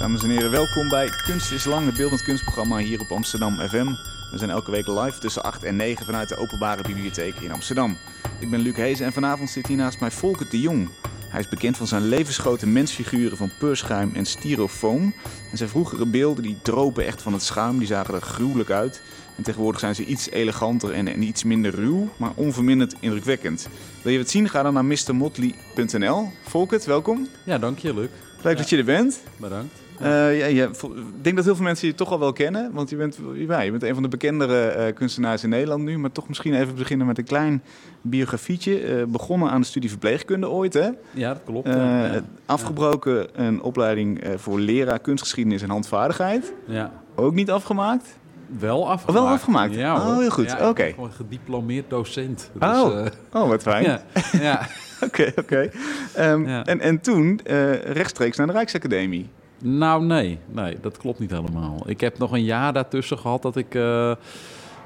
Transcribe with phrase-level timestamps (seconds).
[0.00, 3.86] Dames en heren, welkom bij Kunst is Lang, het beeldend kunstprogramma hier op Amsterdam FM.
[4.30, 7.96] We zijn elke week live tussen 8 en 9 vanuit de Openbare Bibliotheek in Amsterdam.
[8.38, 10.88] Ik ben Luc Hees en vanavond zit hier naast mij Volker de Jong.
[11.28, 15.14] Hij is bekend van zijn levensgrote mensfiguren van peurschuim en styrofoam.
[15.50, 19.02] En zijn vroegere beelden die dropen echt van het schuim, die zagen er gruwelijk uit.
[19.36, 23.68] En tegenwoordig zijn ze iets eleganter en, en iets minder ruw, maar onverminderd indrukwekkend.
[24.02, 24.48] Wil je het zien?
[24.48, 26.32] Ga dan naar mrmotley.nl.
[26.42, 27.28] Volkert, welkom.
[27.44, 28.08] Ja, dank je, Luc.
[28.42, 29.20] Leuk dat je er bent.
[29.36, 29.74] Bedankt.
[30.02, 32.90] Uh, ja, ja, ik denk dat heel veel mensen je toch al wel kennen, want
[32.90, 35.98] je bent, ja, je bent een van de bekendere uh, kunstenaars in Nederland nu.
[35.98, 37.62] Maar toch misschien even beginnen met een klein
[38.00, 38.98] biografietje.
[38.98, 40.88] Uh, begonnen aan de studie verpleegkunde ooit, hè?
[41.10, 41.68] Ja, dat klopt.
[41.68, 42.22] Ja.
[42.46, 46.52] Afgebroken een opleiding voor leraar kunstgeschiedenis en handvaardigheid.
[46.66, 46.92] Ja.
[47.14, 48.18] Ook niet afgemaakt.
[48.58, 49.24] Wel afgemaakt.
[49.24, 49.74] wel afgemaakt?
[49.74, 50.52] Ja, oh, heel goed.
[50.52, 50.64] Oké.
[50.64, 50.92] Okay.
[50.92, 52.50] Gewoon gediplomeerd docent.
[52.52, 53.06] Dus, oh.
[53.32, 54.00] oh, wat fijn.
[54.32, 54.66] Ja.
[55.06, 55.70] Oké, oké.
[56.16, 56.64] Ja.
[56.64, 57.40] en, en toen
[57.84, 59.28] rechtstreeks naar de Rijksacademie.
[59.62, 60.38] Nou, nee.
[60.46, 61.82] Nee, dat klopt niet helemaal.
[61.86, 64.14] Ik heb nog een jaar daartussen gehad dat ik, uh,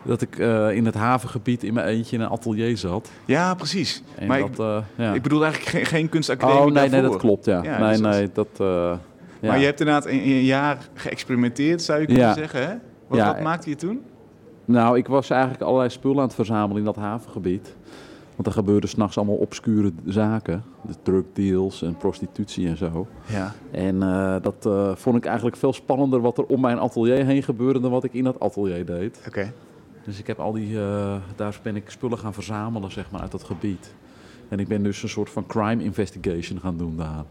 [0.02, 3.10] dat ik uh, in het havengebied in mijn eentje in een atelier zat.
[3.24, 4.02] Ja, precies.
[4.18, 5.12] En maar dat, ik, uh, ja.
[5.12, 7.00] ik bedoel eigenlijk geen, geen kunstacademie Oh, nee, daarvoor.
[7.00, 7.62] nee, dat klopt, ja.
[7.62, 8.48] Ja, nee, dus dat- nee, dat...
[9.40, 9.48] ja.
[9.48, 12.74] Maar je hebt inderdaad een, een jaar geëxperimenteerd, zou je kunnen zeggen, hè?
[13.06, 14.02] Wat, wat maakte je toen?
[14.64, 17.74] Nou, ik was eigenlijk allerlei spullen aan het verzamelen in dat havengebied.
[18.34, 20.64] Want er gebeurden s'nachts allemaal obscure zaken.
[20.82, 23.06] De drug deals en prostitutie en zo.
[23.26, 23.54] Ja.
[23.70, 27.42] En eh, dat eh, vond ik eigenlijk veel spannender wat er om mijn atelier heen
[27.42, 29.20] gebeurde dan wat ik in dat atelier deed.
[29.26, 29.52] Oké.
[30.04, 33.30] Dus ik heb al die, eh, daar ben ik spullen gaan verzamelen zeg maar, uit
[33.30, 33.94] dat gebied.
[34.48, 37.24] En ik ben dus een soort van crime investigation gaan doen daar.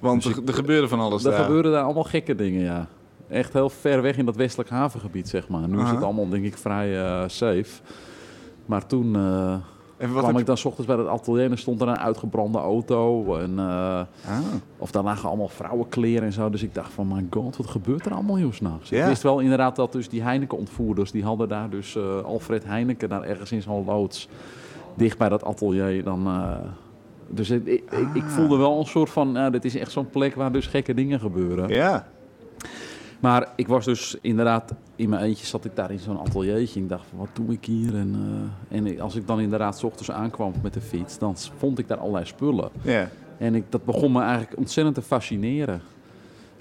[0.00, 1.44] Want Dus er, er gebeurde van alles Er daar.
[1.44, 2.86] gebeuren daar allemaal gekke dingen, ja.
[3.28, 5.68] Echt heel ver weg in dat westelijk havengebied, zeg maar.
[5.68, 7.82] Nu is het allemaal, denk ik, vrij safe.
[8.66, 9.16] Maar toen
[10.00, 11.98] En wat kwam ik dan 's ochtends bij het atelier en er stond er een
[11.98, 13.36] uitgebrande auto.
[13.36, 14.38] En, eh, Ah.
[14.78, 16.50] of daar lagen allemaal vrouwenkleren en zo.
[16.50, 18.88] Dus ik dacht van, my god, wat gebeurt er allemaal heel s'nachts?
[18.90, 19.02] Ja.
[19.02, 21.10] Ik wist wel inderdaad dat dus die Heineken-ontvoerders...
[21.10, 24.28] die hadden daar dus eh, Alfred Heineken daar ergens in zo'n loods...
[24.94, 26.26] dicht bij dat atelier dan...
[26.26, 26.50] eh,
[27.28, 28.28] dus ik, ik, ik- ik Ah.
[28.28, 31.20] voelde wel een soort van, nou, dit is echt zo'n plek waar dus gekke dingen
[31.20, 31.68] gebeuren.
[31.68, 32.06] Ja.
[33.20, 36.80] Maar ik was dus inderdaad, in mijn eentje zat ik daar in zo'n ateliertje.
[36.80, 37.94] Ik dacht, van, wat doe ik hier?
[37.96, 38.14] En,
[38.70, 41.78] eh, en ik- als ik dan inderdaad 's ochtends aankwam met de fiets, dan vond
[41.78, 42.68] ik daar allerlei spullen.
[42.82, 43.08] Ja.
[43.38, 45.80] En ik, dat begon me eigenlijk ontzettend te fascineren.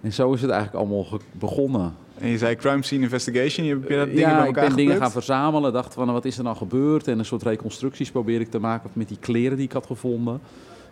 [0.01, 1.93] En zo is het eigenlijk allemaal begonnen.
[2.17, 3.65] En je zei crime scene investigation.
[3.65, 5.73] Je hebt dat dingen ja, bij ik elkaar ben dingen gaan verzamelen.
[5.73, 7.07] Dacht van, wat is er nou gebeurd?
[7.07, 10.39] En een soort reconstructies probeerde ik te maken met die kleren die ik had gevonden.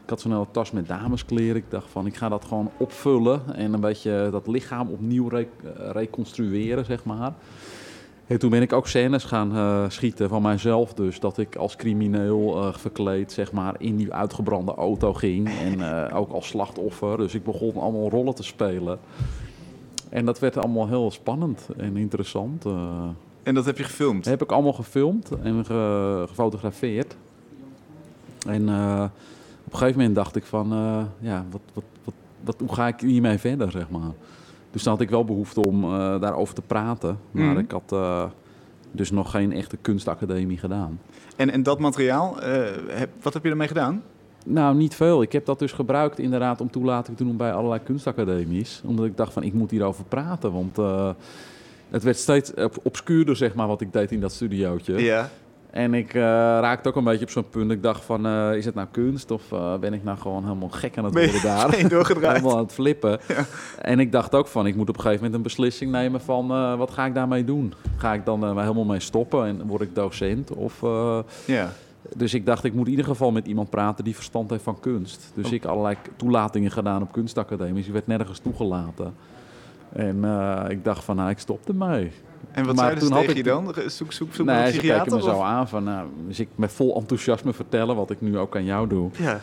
[0.07, 1.55] Ik had zo'n hele tas met dameskleren.
[1.55, 5.47] Ik dacht van, ik ga dat gewoon opvullen en een beetje dat lichaam opnieuw re-
[5.63, 7.33] eh, reconstrueren, zeg maar.
[8.27, 11.19] En toen ben ik ook scènes gaan eh, schieten van mijzelf dus.
[11.19, 15.49] Dat ik als crimineel eh, verkleed, zeg maar, in die uitgebrande auto ging.
[15.49, 17.17] En ook als slachtoffer.
[17.17, 18.99] Dus ik begon allemaal rollen te spelen.
[20.09, 22.65] En dat werd allemaal heel spannend en interessant.
[23.43, 24.23] En dat heb je gefilmd?
[24.23, 27.15] Dat heb ik allemaal gefilmd en ge- gefotografeerd.
[28.47, 28.69] En
[29.67, 32.13] op een gegeven moment dacht ik van, eh, ja, wat, wat, wat,
[32.43, 34.11] wat, hoe ga ik hiermee verder, zeg maar.
[34.71, 37.19] Dus dan had ik wel behoefte om eh, daarover te praten.
[37.31, 37.57] Maar Mhm.
[37.59, 38.23] ik had eh,
[38.91, 40.99] dus nog geen echte kunstacademie gedaan.
[41.35, 42.35] En, en dat materiaal,
[42.87, 44.01] heb, wat heb je ermee gedaan?
[44.45, 45.21] Nou, niet veel.
[45.21, 48.81] Ik heb dat dus gebruikt inderdaad om toelating te doen bij allerlei kunstacademies.
[48.85, 50.51] Omdat ik dacht van, ik moet hierover praten.
[50.53, 50.77] Want
[51.89, 54.93] het werd steeds ob- obscuurder, zeg maar, wat ik deed in dat studiootje.
[55.03, 55.29] Ja.
[55.77, 57.71] En ik eh, raakte ook een beetje op zo'n punt.
[57.71, 60.69] Ik dacht van, eh, is het nou kunst of eh, ben ik nou gewoon helemaal
[60.69, 61.71] gek aan het worden daar?
[62.33, 63.19] helemaal aan het flippen.
[63.81, 66.47] En ik dacht ook van, ik moet op een gegeven moment een beslissing nemen van,
[66.77, 67.73] wat ga ik daarmee doen?
[67.97, 70.51] Ga ik dan helemaal mee stoppen en word ik docent?
[70.51, 70.81] Of,
[71.45, 71.71] Ja.
[72.15, 74.79] dus ik dacht, ik moet in ieder geval met iemand praten die verstand heeft van
[74.79, 75.31] kunst.
[75.35, 75.53] Dus Oh.
[75.53, 77.87] ik allerlei toelatingen gedaan op kunstacademies.
[77.87, 79.13] Ik werd nergens toegelaten.
[79.93, 80.23] En
[80.69, 82.11] ik dacht van, nou, ik stop ermee.
[82.51, 83.73] En wat Maar toen had je ik- dan?
[83.87, 86.71] Zoek, zoek, zoek Nee, een ze kijken me zo aan van, nou, dus ik met
[86.71, 89.09] vol enthousiasme vertellen wat ik nu ook aan jou doe.
[89.17, 89.39] Ja.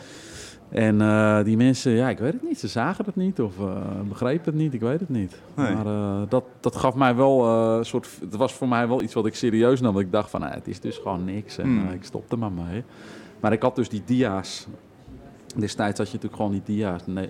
[0.69, 2.59] En eh, die mensen, ja, ik weet het niet.
[2.59, 3.75] Ze zagen het niet of eh,
[4.09, 4.73] begrepen het niet.
[4.73, 5.35] Ik weet het niet.
[5.55, 5.73] Nee.
[5.75, 7.47] Maar eh, dat, dat gaf mij wel
[7.77, 8.07] een soort...
[8.21, 9.93] Het was voor mij wel iets wat ik serieus nam.
[9.93, 11.57] Dat ik dacht van, nou, het is dus gewoon niks.
[11.57, 11.91] En Hmm.
[11.91, 12.83] ik stopte maar mee.
[13.39, 14.67] Maar ik had dus die dia's.
[15.55, 17.01] Destijds had je natuurlijk gewoon die dia's.
[17.05, 17.29] Nee,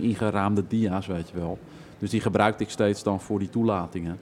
[0.00, 1.58] ingeraamde dia's, weet je wel.
[1.98, 4.18] Dus die gebruikte ik steeds dan voor die toelatingen.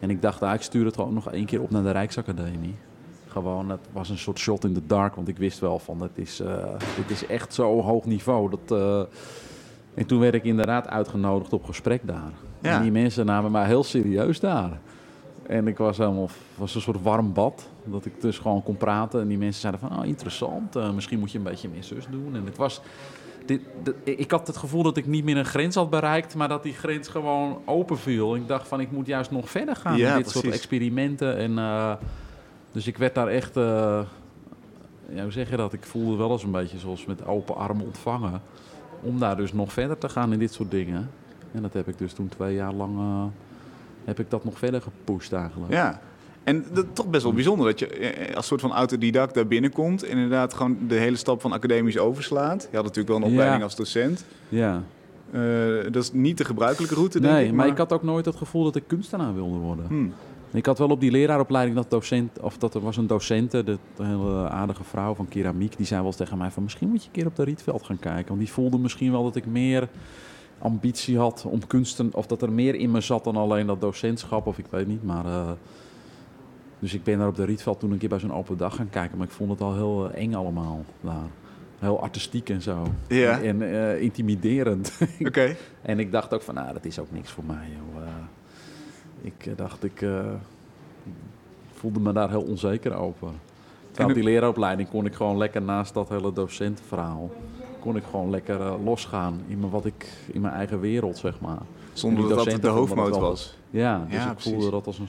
[0.00, 2.74] En ik dacht, ah, ik stuur het gewoon nog één keer op naar de Rijksacademie.
[3.28, 5.14] Gewoon, het was een soort shot in the dark.
[5.14, 6.64] Want ik wist wel van, het is, eh,
[6.96, 8.50] dit is echt zo hoog niveau.
[8.50, 9.02] Dat, eh,
[9.94, 12.32] En toen werd ik inderdaad uitgenodigd op gesprek daar.
[12.60, 12.76] Ja.
[12.76, 14.80] En die mensen namen mij heel serieus daar.
[15.46, 17.68] En ik was helemaal, was een soort warm bad.
[17.84, 19.20] Dat ik dus gewoon kon praten.
[19.20, 20.76] En die mensen zeiden van, oh interessant.
[20.76, 22.36] eh, misschien moet je een beetje meer zus doen.
[22.36, 22.80] En het was,
[23.46, 26.48] dit, dit- ik had het gevoel dat ik niet meer een grens had bereikt, maar
[26.48, 28.34] dat die grens gewoon open viel.
[28.36, 31.36] Ik dacht van, ik moet juist nog verder gaan Ja, met dit soort experimenten.
[31.36, 31.92] En, eh,
[32.72, 34.00] dus ik werd daar echt, eh,
[35.08, 35.72] ja, hoe zeg je dat?
[35.72, 38.42] Ik voelde wel eens een beetje zoals met open armen ontvangen.
[39.02, 41.10] Om daar dus nog verder te gaan in dit soort dingen.
[41.52, 43.24] En dat heb ik dus toen twee jaar lang, eh,
[44.04, 45.72] heb ik dat nog verder gepusht eigenlijk.
[45.72, 46.00] Ja.
[46.50, 49.46] En dat is toch best wel bijzonder dat je eh, als soort van autodidact daar
[49.46, 50.02] binnenkomt.
[50.02, 52.68] En inderdaad gewoon de hele stap van academisch overslaat.
[52.70, 53.30] Je had natuurlijk wel een Ja.
[53.30, 54.24] opleiding als docent.
[54.48, 54.82] ja.
[55.32, 55.40] Eh,
[55.90, 57.52] dat is niet de gebruikelijke route, denk Nee, ik.
[57.52, 59.84] maar ik had ook nooit het gevoel dat ik kunstenaar wilde worden.
[59.88, 60.06] Hm.
[60.56, 63.78] Ik had wel op die leraaropleiding dat docent, of dat er was een docente, de,
[63.96, 67.00] de hele aardige vrouw van keramiek, die zei wel eens tegen mij van misschien moet
[67.02, 68.28] je een keer op de Rietveld gaan kijken.
[68.28, 69.88] Want die voelde misschien wel dat ik meer
[70.58, 74.46] ambitie had om kunsten, of dat er meer in me zat dan alleen dat docentschap,
[74.46, 75.04] of ik weet niet.
[75.04, 75.50] Maar, eh,
[76.80, 78.90] dus ik ben daar op de Rietveld toen een keer bij zo'n open dag gaan
[78.90, 81.28] kijken, maar ik vond het al heel eh, eng allemaal daar.
[81.78, 82.86] Heel artistiek en zo.
[83.08, 83.40] Ja.
[83.40, 84.98] En eh, intimiderend.
[85.28, 85.56] Oké.
[85.82, 87.68] En ik dacht ook van, nou, dat is ook niks voor mij.
[87.68, 88.02] Joh.
[88.02, 88.12] Eh,
[89.20, 90.04] ik dacht, ik
[91.72, 93.28] voelde me daar heel onzeker over.
[93.90, 97.30] Terwijl die leraaropleiding kon ik gewoon lekker naast dat hele docentenverhaal...
[97.80, 101.62] kon ik gewoon lekker losgaan in, mijn, wat ik, in mijn eigen wereld, zeg maar.
[101.92, 103.58] Zonder dat dat de hoofdmoot het was.
[103.70, 104.72] Ja, dus Ja, ik voelde precies.
[104.72, 105.08] dat als een...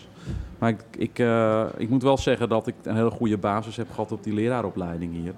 [0.59, 3.89] Maar ik, ik, eh, ik moet wel zeggen dat ik een hele goede basis heb
[3.89, 5.33] gehad op die leraaropleiding hier.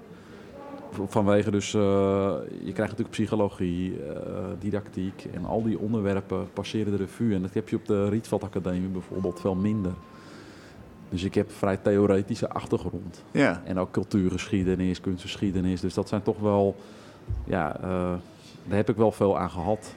[1.06, 1.80] Vanwege dus, eh,
[2.48, 4.16] je krijgt natuurlijk psychologie, eh,
[4.58, 7.34] didactiek en al die onderwerpen passeren de revue.
[7.34, 9.92] En dat heb je op de Rietveld Academie bijvoorbeeld veel minder.
[11.08, 13.22] Dus ik heb vrij theoretische achtergrond.
[13.30, 13.62] Ja.
[13.64, 15.80] En ook cultuurgeschiedenis, kunstgeschiedenis.
[15.80, 16.76] Dus dat zijn toch wel,
[17.44, 17.82] ja, eh,
[18.64, 19.94] daar heb ik wel veel aan gehad.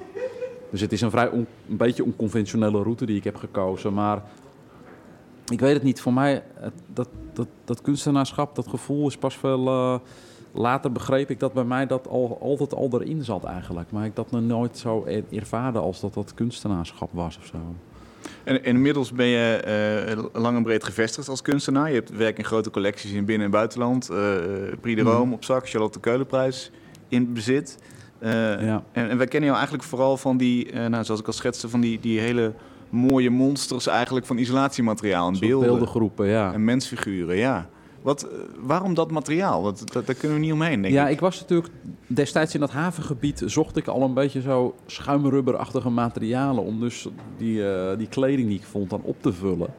[0.69, 3.94] Dus het is een vrij on- een beetje onconventionele route die ik heb gekozen.
[3.94, 4.24] Maar
[5.52, 6.44] ik weet het niet, voor mij,
[6.94, 9.68] dat, dat, dat kunstenaarschap, dat gevoel is pas veel...
[9.68, 9.96] eh,
[10.52, 13.92] later begreep ik dat bij mij dat al, altijd al erin zat eigenlijk.
[13.92, 17.58] Maar ik dat nog nooit zo er- ervaren als dat dat kunstenaarschap was of zo.
[18.44, 21.88] En, inmiddels ben je eh, lang en breed gevestigd als kunstenaar.
[21.90, 24.10] Je hebt werk in grote collecties in binnen- en buitenland.
[24.10, 24.18] eh
[24.81, 25.12] Prix de Mhm.
[25.16, 26.72] Rome op zak, Charlotte Keulenprijs
[27.08, 27.78] in bezit.
[28.19, 28.31] Eh,
[28.66, 28.84] Ja.
[28.92, 31.69] en, en wij kennen jou eigenlijk vooral van die, eh, nou, zoals ik al schetste,
[31.69, 32.54] van die, die hele
[32.90, 35.68] mooie monsters eigenlijk van isolatiemateriaal en beelden.
[35.68, 36.54] beeldengroepen, ja.
[36.54, 37.69] En mensfiguren, ja.
[38.02, 38.30] Wat, eh,
[38.60, 39.64] waarom dat materiaal?
[39.64, 41.14] Dat, dat, daar kunnen we niet omheen, denk ja, ik.
[41.14, 41.74] ik was natuurlijk
[42.08, 47.62] destijds in dat havengebied zocht ik al een beetje zo schuimrubberachtige materialen om dus die,
[47.98, 49.70] die kleding die ik vond dan op te vullen.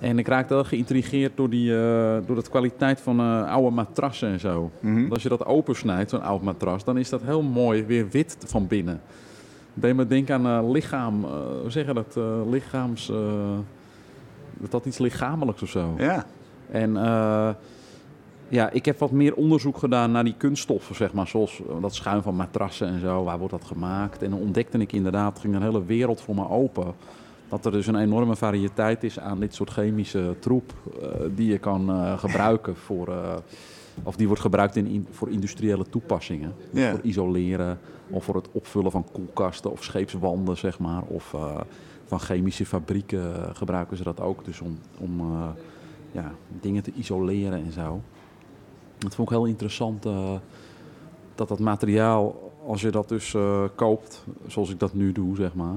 [0.00, 4.28] En ik raakte wel geïntrigeerd door, die, eh, door de kwaliteit van eh, oude matrassen
[4.28, 4.70] en zo.
[4.80, 4.94] Mhm.
[5.00, 8.36] Want Als je dat opensnijdt, zo'n oud matras, dan is dat heel mooi weer wit
[8.46, 9.00] van binnen.
[9.80, 11.24] Je me denken aan eh, lichaam,
[11.62, 12.18] hoe zeg je dat,
[12.50, 13.12] lichaams,
[14.52, 15.94] dat dat iets lichamelijks of zo.
[15.98, 16.26] Ja,
[16.70, 16.92] En
[18.48, 21.26] ja, ik heb wat meer onderzoek gedaan naar die kunststoffen, zeg maar.
[21.26, 23.24] Zoals dat schuim van matrassen en zo.
[23.24, 24.22] Waar wordt dat gemaakt?
[24.22, 26.94] En dan ontdekte ik inderdaad, ging een hele wereld voor me open.
[27.50, 30.72] Dat er dus een enorme variëteit is aan dit soort chemische troep.
[31.02, 33.08] eh, die je kan eh, gebruiken voor...
[33.08, 33.34] eh,
[34.02, 36.54] of die wordt gebruikt in, in- voor industriële toepassingen.
[36.70, 36.82] Dus.
[36.90, 37.78] Voor isoleren
[38.10, 41.02] of voor het opvullen van koelkasten of scheepswanden, zeg maar.
[41.06, 41.34] Of
[42.06, 44.44] van chemische fabrieken gebruiken ze dat ook.
[44.44, 45.20] Dus om, om
[46.12, 48.00] ja, dingen te isoleren en zo.
[48.98, 50.02] Dat vond ik heel interessant.
[51.34, 53.34] dat dat materiaal, als je dat dus
[53.74, 55.74] koopt, zoals ik dat nu doe, zeg maar.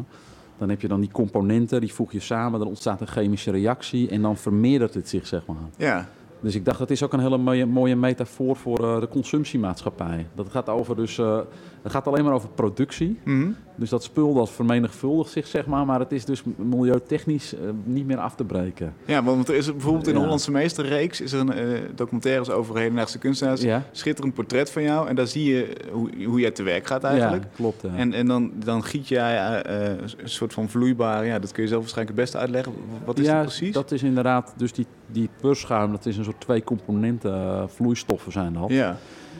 [0.57, 4.09] Dan heb je dan die componenten, die voeg je samen, dan ontstaat een chemische reactie
[4.09, 5.57] en dan vermeerdert het zich, zeg maar.
[5.77, 6.09] ja.
[6.43, 10.27] Dus ik dacht, dat is ook een hele mooie, mooie metafoor voor eh, de consumptiemaatschappij.
[10.35, 11.39] Dat gaat, over dus, eh,
[11.81, 13.19] het gaat alleen maar over productie.
[13.23, 13.51] Mhm.
[13.75, 15.85] Dus dat spul dat vermenigvuldigt zich, zeg maar.
[15.85, 18.93] Maar het is dus milieutechnisch eh, niet meer af te breken.
[19.05, 20.23] Ja, want er is bijvoorbeeld in de Ja.
[20.23, 23.61] Hollandse Meesterreeks is er een eh, documentaire over hedendaagse kunstenaars.
[23.61, 25.07] Ja, Schitterend portret van jou.
[25.07, 27.43] En daar zie je hoe, hoe jij te werk gaat eigenlijk.
[27.43, 27.81] ja klopt.
[27.81, 27.89] ja.
[27.95, 29.87] En, en dan, dan giet jij eh,
[30.17, 32.73] een soort van vloeibaar, ja, dat kun je zelf waarschijnlijk het beste uitleggen.
[33.05, 33.73] Wat is dat precies?
[33.73, 38.53] dat is inderdaad, dus die, die purschuim, dat is een soort twee componenten, vloeistoffen zijn
[38.53, 38.69] dat.
[38.69, 38.97] Ja.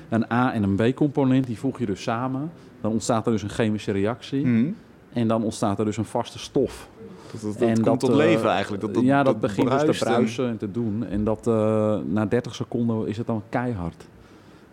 [0.09, 2.51] Een A- en een B-component, die voeg je dus samen.
[2.83, 4.45] Dan ontstaat er dus een chemische reactie.
[4.45, 4.71] Mhm.
[5.13, 6.87] En dan ontstaat er dus een vaste stof.
[7.31, 8.83] Dat, dat, dat En komt dat, tot eh, leven eigenlijk.
[8.83, 11.05] Dat, dat, ja, dat, begint dus te en- bruisen en te doen.
[11.05, 14.07] En dat eh, na 30 seconden is het dan keihard.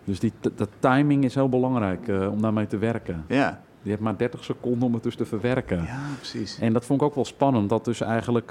[0.05, 3.25] Dus die t- de timing is heel belangrijk eh, om daarmee te werken.
[3.29, 3.61] Ja.
[3.83, 5.83] Je hebt maar 30 seconden om het dus te verwerken.
[5.85, 6.59] ja, precies.
[6.59, 7.69] En dat vond ik ook wel spannend.
[7.69, 8.50] Dat dus eigenlijk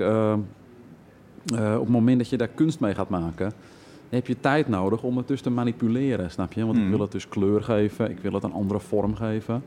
[1.53, 3.51] op het moment dat je daar kunst mee gaat maken,
[4.09, 6.65] heb je tijd nodig om het dus te manipuleren, snap je?
[6.65, 9.63] Want ik wil het dus kleur geven, ik wil het een andere vorm geven.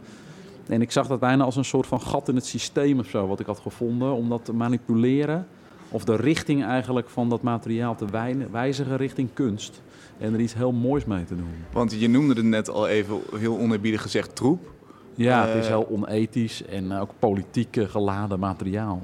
[0.66, 3.26] En ik zag dat bijna als een soort van gat in het systeem of zo,
[3.26, 5.46] wat ik had gevonden, om dat te manipuleren.
[5.94, 9.82] of de richting eigenlijk van dat materiaal te wij- wijzigen richting kunst.
[10.18, 11.46] En er iets heel moois mee te doen.
[11.72, 14.71] Want je noemde het net al even heel oneerbiedig gezegd troep.
[15.14, 15.68] Ja, het is Eh.
[15.68, 19.00] heel onethisch en ook politiek geladen materiaal.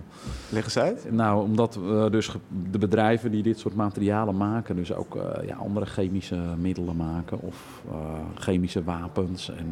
[0.48, 1.06] Leg eens uit.
[1.12, 1.78] Nou, omdat
[2.10, 2.30] dus
[2.70, 7.38] de bedrijven die dit soort materialen maken, dus ook eh, ja, andere chemische middelen maken
[7.40, 7.96] of eh,
[8.34, 9.50] chemische wapens.
[9.50, 9.66] En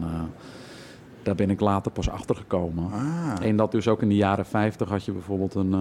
[1.23, 2.85] daar ben ik later pas achter gekomen.
[2.93, 3.47] Ah.
[3.47, 5.73] En dat dus ook in de jaren 50 had je bijvoorbeeld een,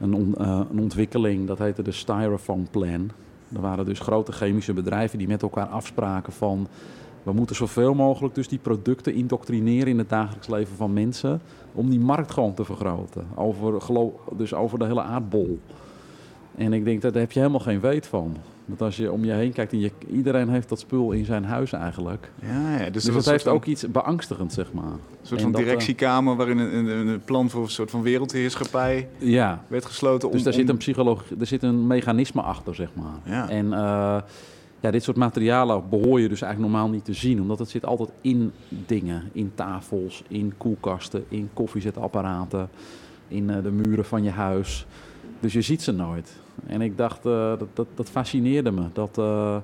[0.00, 0.34] een, on-
[0.70, 3.10] een ontwikkeling, dat heette de Styrofoam Plan.
[3.54, 6.66] Er waren dus grote chemische bedrijven die met elkaar afspraken van...
[7.22, 11.40] we moeten zoveel mogelijk dus die producten indoctrineren in het dagelijks leven van mensen...
[11.72, 13.74] om die markt gewoon te vergroten, over,
[14.36, 15.58] dus over de hele aardbol.
[16.56, 18.36] En ik denk, dat daar heb je helemaal geen weet van.
[18.64, 21.44] Want als je om je heen kijkt, en je, iedereen heeft dat spul in zijn
[21.44, 22.30] huis eigenlijk.
[22.42, 22.90] Ja, ja.
[22.90, 24.84] Dus, Dus dat heeft ook iets beangstigends, zeg maar.
[24.84, 27.90] Een soort En van dat, eh, directiekamer waarin een, een, een plan voor een soort
[27.90, 30.28] van wereldheerschappij Ja, werd gesloten.
[30.28, 33.34] Om, Dus daar om- zit een psychologie, er zit een mechanisme achter, zeg maar.
[33.34, 33.48] Ja.
[33.48, 34.16] En eh,
[34.80, 37.86] ja, dit soort materialen behoor je dus eigenlijk normaal niet te zien, omdat het zit
[37.86, 42.68] altijd in dingen, in tafels, in koelkasten, in koffiezetapparaten,
[43.28, 44.86] in eh, de muren van je huis.
[45.40, 46.40] Dus je ziet ze nooit.
[46.66, 49.56] En ik dacht, eh, dat, dat, dat fascineerde me, dat eh,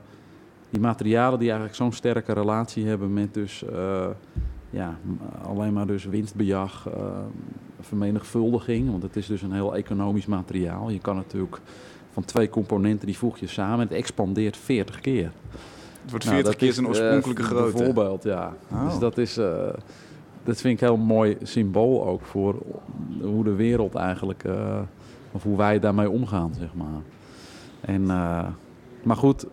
[0.70, 3.64] die materialen die eigenlijk zo'n sterke relatie hebben met dus
[4.70, 4.98] ja,
[5.42, 6.88] alleen maar dus winstbejag,
[7.80, 10.90] vermenigvuldiging, want het is dus een heel economisch materiaal.
[10.90, 11.60] Je kan natuurlijk
[12.16, 15.32] van twee componenten die voeg je samen, het expandeert 40 keer.
[16.02, 17.76] het wordt Nou, 40 dat keer zijn eh, oorspronkelijke grootte.
[17.76, 18.54] Bijvoorbeeld, ja.
[18.72, 18.84] Oh.
[18.88, 19.68] Dus dat is, eh,
[20.44, 22.62] dat vind ik een heel mooi symbool ook voor
[23.20, 24.78] hoe de wereld eigenlijk, eh,
[25.32, 27.02] of hoe wij daarmee omgaan, zeg maar.
[27.80, 28.06] En,
[29.02, 29.46] maar goed,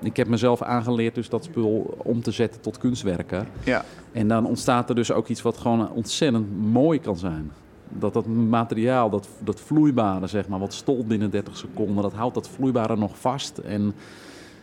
[0.00, 3.46] ik heb mezelf aangeleerd dus dat spul om te zetten tot kunstwerken.
[3.64, 3.84] Ja.
[4.12, 7.52] En dan ontstaat er dus ook iets wat gewoon ontzettend mooi kan zijn.
[7.98, 12.34] Dat dat materiaal, dat, dat vloeibare, zeg maar, wat stolt binnen 30 seconden, dat houdt
[12.34, 13.58] dat vloeibare nog vast.
[13.58, 13.94] En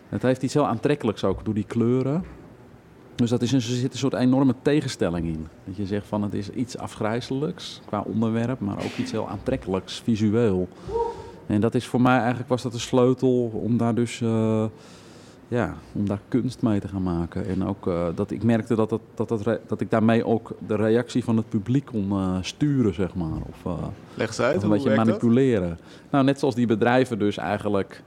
[0.10, 2.24] het heeft iets heel aantrekkelijks ook door die kleuren.
[3.16, 5.48] Dus dat is een, er zit een soort enorme tegenstelling in.
[5.66, 10.02] Dat je zegt van het is iets afgrijzelijks qua onderwerp, maar ook iets heel aantrekkelijks
[10.04, 10.68] visueel.
[11.48, 14.66] En dat is voor mij eigenlijk was dat de sleutel om daar dus eh,
[15.50, 17.48] ja, om daar kunst mee te gaan maken.
[17.48, 21.24] En ook eh, dat ik merkte dat, dat, dat, dat, ik daarmee ook de reactie
[21.24, 23.42] van het publiek kon eh, sturen, zeg maar.
[23.50, 23.78] Of,
[24.14, 25.06] Leg eens uit, of een beetje dat?
[25.06, 25.80] manipuleren.
[26.10, 28.04] Nou, net zoals die bedrijven dus eigenlijk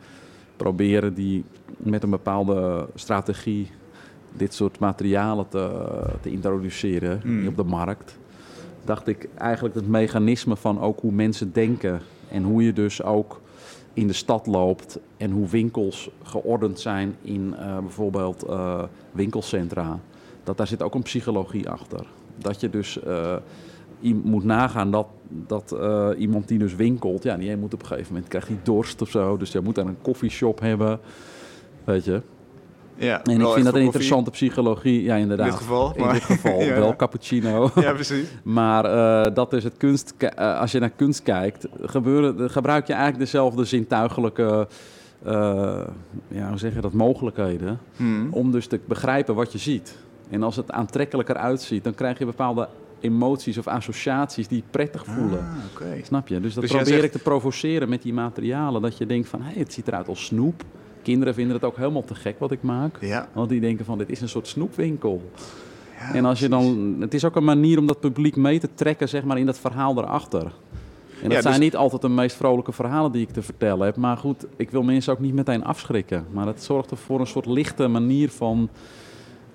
[0.57, 1.45] proberen die
[1.77, 3.71] met een bepaalde strategie
[4.37, 5.71] dit soort materialen te,
[6.21, 7.47] te introduceren Hmm.
[7.47, 8.19] op de markt.
[8.85, 13.41] Dacht ik eigenlijk het mechanisme van ook hoe mensen denken en hoe je dus ook
[13.95, 18.83] in de stad loopt en hoe winkels geordend zijn in eh, bijvoorbeeld eh,
[19.13, 19.99] winkelcentra.
[20.45, 22.07] Dat daar zit ook een psychologie achter.
[22.39, 23.37] Dat je dus eh,
[24.01, 25.77] moet nagaan dat, dat
[26.19, 29.11] iemand die dus winkelt, ja, die moet op een gegeven moment krijgt hij dorst of
[29.11, 29.37] zo.
[29.37, 31.01] Dus je moet dan een koffieshop hebben.
[31.85, 32.23] Weet je.
[32.97, 33.83] Ja, En ik vind dat een koffie.
[33.83, 35.03] interessante psychologie.
[35.03, 35.47] Ja, inderdaad.
[35.47, 36.75] In dit geval, In maar- dit geval Ja.
[36.75, 37.71] wel cappuccino.
[37.81, 38.27] Ja, precies.
[38.43, 40.15] Maar eh, dat is het kunst.
[40.19, 44.69] eh, als je naar kunst kijkt, gebeuren, gebruik je eigenlijk dezelfde zintuigelijke.
[45.25, 45.81] eh,
[46.29, 46.93] ja, hoe zeg je dat?
[46.93, 47.79] Mogelijkheden.
[47.97, 48.29] Hmm.
[48.31, 49.97] Om dus te begrijpen wat je ziet.
[50.31, 52.69] En als het aantrekkelijker uitziet, dan krijg je bepaalde
[53.01, 55.39] emoties of associaties die prettig voelen.
[55.39, 55.87] Ah.
[56.03, 56.41] Snap je?
[56.41, 58.83] Dus dat Dus probeer zegt- ik te provoceren met die materialen.
[58.83, 60.63] Dat je denkt van, hé, het ziet eruit als snoep.
[61.03, 62.97] Kinderen vinden het ook helemaal te gek wat ik maak.
[63.01, 63.29] Ja.
[63.33, 65.31] Want die denken van, dit is een soort snoepwinkel.
[65.99, 68.69] Ja, en als je dan, het is ook een manier om dat publiek mee te
[68.75, 70.43] trekken, zeg maar, in dat verhaal erachter.
[70.43, 73.87] En dat Ja, zijn dus- niet altijd de meest vrolijke verhalen die ik te vertellen
[73.87, 73.97] heb.
[73.97, 76.27] Maar goed, ik wil mensen ook niet meteen afschrikken.
[76.31, 78.69] Maar het zorgt er voor een soort lichte manier van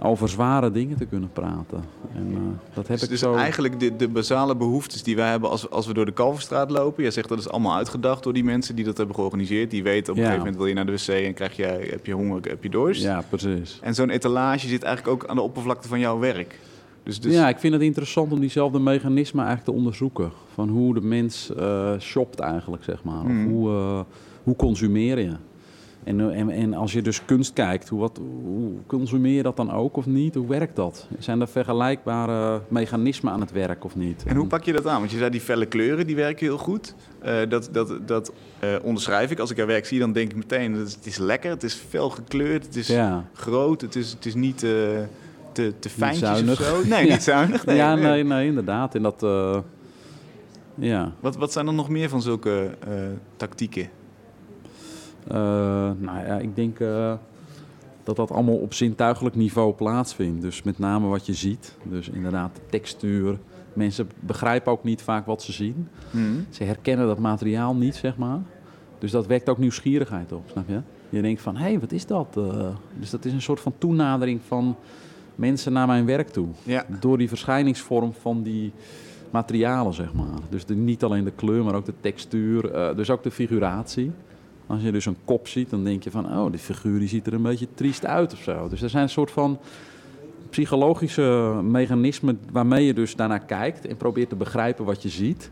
[0.01, 1.83] over zware dingen te kunnen praten.
[2.15, 2.39] En eh,
[2.73, 3.35] dat heb Dus, ik dus zo...
[3.35, 7.03] eigenlijk de, de basale behoeftes die wij hebben als, als we door de Kalverstraat lopen.
[7.03, 9.71] Jij zegt dat is allemaal uitgedacht door die mensen die dat hebben georganiseerd.
[9.71, 10.29] Die weten op een Ja.
[10.29, 12.69] gegeven moment wil je naar de wc en krijg je, heb je honger, heb je
[12.69, 13.01] dorst.
[13.01, 13.79] Ja, precies.
[13.81, 16.59] En zo'n etalage zit eigenlijk ook aan de oppervlakte van jouw werk.
[17.03, 20.31] Dus, dus Ja, ik vind het interessant om diezelfde mechanismen eigenlijk te onderzoeken.
[20.53, 23.21] Van hoe de mens eh, shopt eigenlijk, zeg maar.
[23.23, 23.47] Of Mhm.
[23.49, 23.99] hoe, eh,
[24.43, 25.31] hoe consumeer je?
[26.07, 29.71] En, en, en als je dus kunst kijkt, hoe, wat, hoe consumeer je dat dan
[29.71, 30.35] ook of niet?
[30.35, 31.07] Hoe werkt dat?
[31.19, 34.23] Zijn er vergelijkbare mechanismen aan het werk of niet?
[34.25, 34.99] En hoe pak je dat aan?
[34.99, 36.95] Want je zei die felle kleuren, die werken heel goed.
[37.19, 39.39] Eh, dat dat, dat eh, onderschrijf ik.
[39.39, 40.73] Als ik jouw werk zie, dan denk ik meteen...
[40.73, 43.25] dat het is lekker, het is fel gekleurd, het is Ja.
[43.33, 44.69] groot, het is, het is niet eh,
[45.51, 46.81] te, te fijntjes of zo.
[46.85, 47.13] Nee, Ja.
[47.13, 47.65] niet zuinig.
[47.65, 48.03] Nee, ja, nee.
[48.03, 48.95] nee, nee, inderdaad.
[48.95, 49.57] En dat, eh,
[50.75, 51.11] ja.
[51.19, 52.93] Wat, wat zijn er nog meer van zulke eh,
[53.35, 53.89] tactieken?
[55.29, 55.37] Eh,
[55.97, 57.13] nou ja, ik denk eh,
[58.03, 60.41] dat dat allemaal op zintuigelijk niveau plaatsvindt.
[60.41, 61.77] Dus met name wat je ziet.
[61.83, 63.37] Dus inderdaad de textuur,
[63.77, 65.87] Mensen begrijpen ook niet vaak wat ze zien.
[66.11, 66.45] Hmm.
[66.49, 68.39] Ze herkennen dat materiaal niet, zeg maar.
[68.99, 70.81] Dus dat wekt ook nieuwsgierigheid op, snap je?
[71.09, 72.37] Je denkt van, hé, hey, wat is dat?
[72.37, 72.67] Eh,
[72.99, 74.75] dus dat is een soort van toenadering van
[75.35, 76.47] mensen naar mijn werk toe.
[76.63, 76.85] Ja.
[76.99, 78.71] Door die verschijningsvorm van die
[79.29, 80.39] materialen, zeg maar.
[80.49, 82.95] Dus de, niet alleen de kleur, maar ook de textuur.
[82.95, 84.11] dus ook de figuratie.
[84.67, 86.25] Als je dus een kop ziet, dan denk je van...
[86.25, 88.67] oh, die figuur die ziet er een beetje triest uit of zo.
[88.67, 89.59] Dus er zijn een soort van
[90.49, 92.39] psychologische mechanismen...
[92.51, 95.51] waarmee je dus daarnaar kijkt en probeert te begrijpen wat je ziet.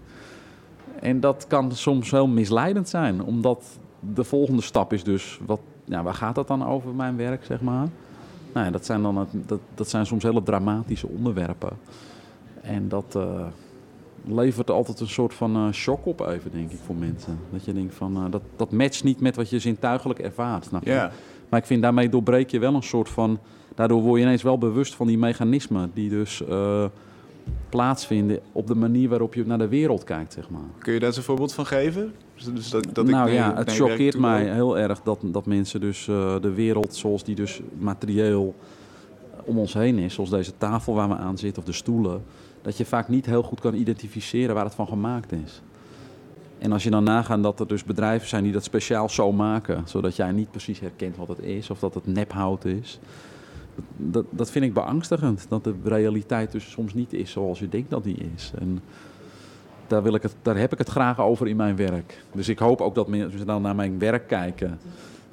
[0.99, 3.23] En dat kan soms heel misleidend zijn.
[3.23, 5.39] Omdat de volgende stap is dus...
[5.45, 7.87] Wat, ja, waar gaat dat dan over, mijn werk, zeg maar?
[8.53, 11.77] Nou dat, zijn dan dat, dat zijn soms hele dramatische onderwerpen.
[12.61, 13.45] En dat eh,
[14.27, 17.39] levert altijd een soort van eh, shock op even, denk ik, voor mensen.
[17.51, 20.71] Dat je denkt van, eh, dat, dat matcht niet met wat je zintuigelijk ervaart.
[21.49, 23.39] Maar ik vind daarmee doorbreek je wel een soort van...
[23.75, 26.85] Daardoor word je ineens wel bewust van die mechanismen die dus eh,
[27.69, 30.61] plaatsvinden op de manier waarop je naar de wereld kijkt, zeg maar.
[30.77, 32.13] Kun je daar eens een voorbeeld van geven?
[32.53, 36.05] Dus, dat, dat nou ik ja, het choqueert mij heel erg dat, dat mensen dus
[36.41, 38.55] de wereld zoals die dus materieel
[39.43, 42.23] om ons heen is, zoals deze tafel waar we aan zitten of de stoelen,
[42.65, 45.61] dat je vaak niet heel goed kan identificeren waar het van gemaakt is.
[46.57, 49.83] En als je dan nagaat dat er dus bedrijven zijn die dat speciaal zo maken,
[49.87, 52.99] zodat jij niet precies herkent wat het is of dat het nephout is.
[53.97, 57.89] Dat, dat vind ik beangstigend, dat de realiteit dus soms niet is zoals je denkt
[57.89, 58.51] dat die is.
[58.59, 58.79] En
[59.87, 62.23] daar, wil ik het, daar heb ik het graag over in mijn werk.
[62.31, 64.79] Dus ik hoop ook dat mensen dan naar mijn werk kijken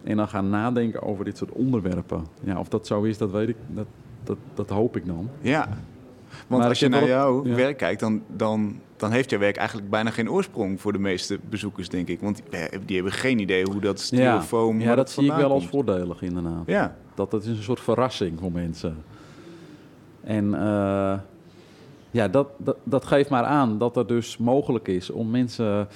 [0.03, 2.27] en dan gaan nadenken over dit soort onderwerpen.
[2.45, 3.87] Ja, of dat zo is, dat weet ik, dat,
[4.25, 5.29] dat, dat hoop ik dan.
[5.41, 5.69] Ja.
[6.53, 7.55] Want Maar als je naar jouw ja.
[7.55, 11.39] werk kijkt, dan, dan, dan heeft jouw werk eigenlijk bijna geen oorsprong voor de meeste
[11.49, 12.21] bezoekers, denk ik.
[12.21, 14.81] Want eh, die hebben geen idee hoe dat styrofoam...
[14.81, 16.63] ja waar dat zie ik wel als voordelig inderdaad.
[16.67, 18.97] Ja, Dat het is een soort verrassing voor mensen.
[20.21, 21.19] En eh,
[22.11, 25.89] ja, dat, dat, dat geeft maar aan dat er dus mogelijk is om mensen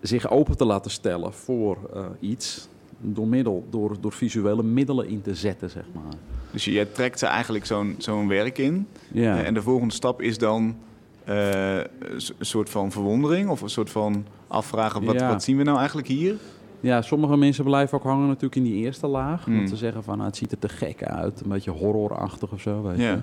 [0.00, 2.68] zich open te laten stellen voor eh, iets.
[3.02, 6.12] Door, middel, door, door visuele middelen in te zetten, zeg maar.
[6.50, 8.86] dus je, jij trekt ze eigenlijk zo'n zo'n werk in.
[9.12, 9.38] Ja.
[9.38, 10.76] Eh, En de volgende stap is dan
[11.24, 15.28] eh, een soort van verwondering of een soort van afvragen, wat, Ja.
[15.28, 16.34] wat zien we nou eigenlijk hier?
[16.80, 19.44] Ja, sommige mensen blijven ook hangen natuurlijk in die eerste laag.
[19.44, 19.56] Hmm.
[19.56, 21.40] Want ze zeggen van, nou, het ziet er te gek uit.
[21.40, 23.10] Een beetje horrorachtig of zo, weet Ja.
[23.10, 23.18] je.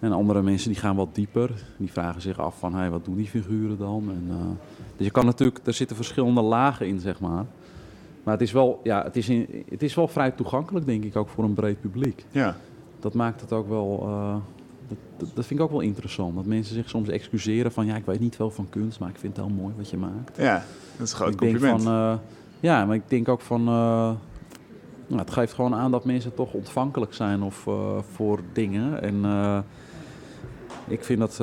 [0.00, 1.50] En andere mensen die gaan wat dieper.
[1.76, 4.04] Die vragen zich af van, hey, wat doen die figuren dan?
[4.08, 4.36] En, eh,
[4.96, 7.44] dus je kan natuurlijk, er zitten verschillende lagen in, zeg maar.
[8.22, 11.16] Maar het is, wel, ja, het, is in, het is wel vrij toegankelijk, denk ik,
[11.16, 12.24] ook voor een breed publiek.
[12.30, 12.56] Ja,
[12.98, 14.00] Dat maakt het ook wel...
[14.02, 14.36] eh,
[14.88, 16.34] dat, dat, vind ik ook wel interessant.
[16.34, 17.86] Dat mensen zich soms excuseren van...
[17.86, 19.96] ja, ik weet niet veel van kunst, maar ik vind het heel mooi wat je
[19.96, 20.36] maakt.
[20.36, 20.64] ja
[20.96, 21.82] dat is een groot ik denk compliment.
[21.82, 22.18] van, eh,
[22.60, 24.12] ja, maar ik denk ook van, eh,
[25.06, 27.66] nou, het geeft gewoon aan dat mensen toch ontvankelijk zijn of,
[28.12, 29.02] voor dingen.
[29.02, 29.24] En
[30.86, 31.42] ik vind dat,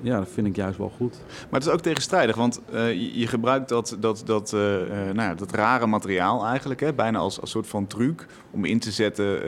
[0.00, 1.20] ja, dat vind ik juist wel goed.
[1.50, 5.28] Maar het is ook tegenstrijdig, want eh, je, gebruikt dat, dat, dat, eh, eh, nou
[5.28, 8.90] ja, dat rare materiaal eigenlijk, hè, bijna als, als soort van truc om in te
[8.90, 9.38] zetten,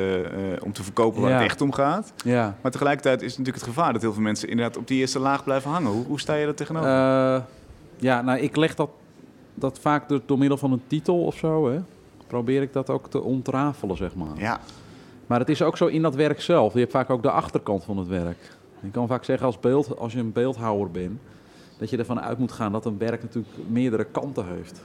[0.62, 1.36] om te verkopen waar Ja.
[1.36, 2.12] het echt om gaat.
[2.24, 2.56] Ja.
[2.62, 5.44] Maar tegelijkertijd is natuurlijk het gevaar dat heel veel mensen inderdaad op die eerste laag
[5.44, 5.90] blijven hangen.
[5.92, 6.88] Hoe, hoe sta je daar tegenover?
[7.96, 8.90] Ja, nou, ik leg dat,
[9.54, 11.78] dat vaak door, door middel van een titel of zo, hè.
[12.26, 14.28] Probeer ik dat ook te ontrafelen, zeg maar.
[14.38, 14.60] ja,
[15.26, 16.72] Maar het is ook zo in dat werk zelf.
[16.72, 18.38] Je hebt vaak ook de achterkant van het werk.
[18.80, 21.20] Je kan vaak zeggen als, beeld, als je een beeldhouwer bent,
[21.78, 24.80] dat je ervan uit moet gaan dat een werk natuurlijk meerdere kanten heeft.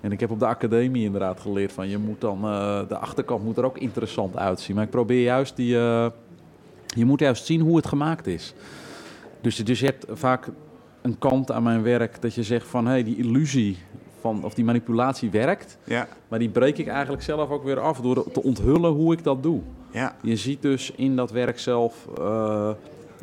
[0.00, 3.44] En ik heb op de academie inderdaad geleerd van je moet dan, eh, de achterkant
[3.44, 4.74] moet er ook interessant uitzien.
[4.74, 6.06] Maar ik probeer juist die, eh,
[6.86, 8.54] je moet juist zien hoe het gemaakt is.
[9.40, 10.48] Dus, dus je hebt vaak
[11.02, 13.78] een kant aan mijn werk dat je zegt van hé, hey, die illusie
[14.20, 15.78] van, of die manipulatie werkt.
[15.84, 19.24] ja, Maar die breek ik eigenlijk zelf ook weer af door te onthullen hoe ik
[19.24, 19.60] dat doe.
[19.90, 22.70] ja, Je ziet dus in dat werk zelf, eh,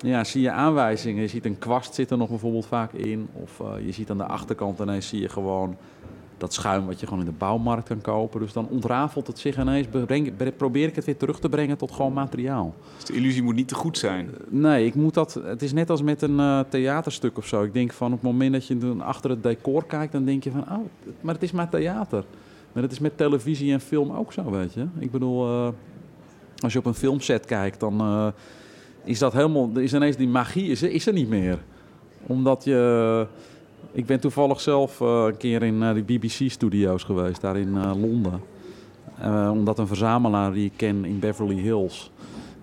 [0.01, 1.21] ja, zie je aanwijzingen.
[1.21, 3.27] Je ziet een kwast zit er nog bijvoorbeeld vaak in.
[3.33, 5.77] Of eh, je ziet aan de achterkant ineens zie je gewoon
[6.39, 8.39] dat schuim wat je gewoon in de bouwmarkt kan kopen.
[8.39, 9.87] Dus dan ontrafelt het zich ineens.
[9.87, 12.75] Breng, probeer ik het weer terug te brengen tot gewoon materiaal.
[12.95, 14.29] dus de illusie moet niet te goed zijn.
[14.49, 15.33] Nee, ik moet dat.
[15.33, 17.63] Het is net als met een eh, theaterstuk of zo.
[17.63, 20.43] Ik denk van op het moment dat je dan achter het decor kijkt, dan denk
[20.43, 20.85] je van, oh,
[21.21, 22.23] maar het is maar theater.
[22.71, 24.85] Maar het is met televisie en film ook zo, weet je.
[24.99, 25.67] Ik bedoel, eh,
[26.59, 28.27] als je op een filmset kijkt, dan eh,
[29.03, 31.59] is dat helemaal, er is ineens die magie is, is er niet meer.
[32.27, 33.27] Omdat je,
[33.91, 37.91] ik ben toevallig zelf eh, een keer in eh, die BBC-studio's geweest, daar in eh,
[38.01, 38.41] Londen.
[39.51, 42.11] Omdat een verzamelaar die ik ken in Beverly Hills,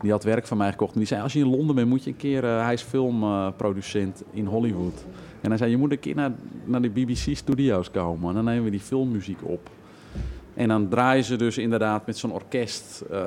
[0.00, 0.92] die had werk van mij gekocht.
[0.92, 2.44] En die zei, als je in Londen bent, moet je een keer...
[2.44, 5.04] hij is filmproducent in Hollywood.
[5.40, 6.32] En hij zei, je moet een keer naar,
[6.64, 8.28] naar de BBC-studio's komen.
[8.28, 9.70] En dan nemen we die filmmuziek op.
[10.56, 13.20] En dan draaien ze dus inderdaad met zo'n orkest eh,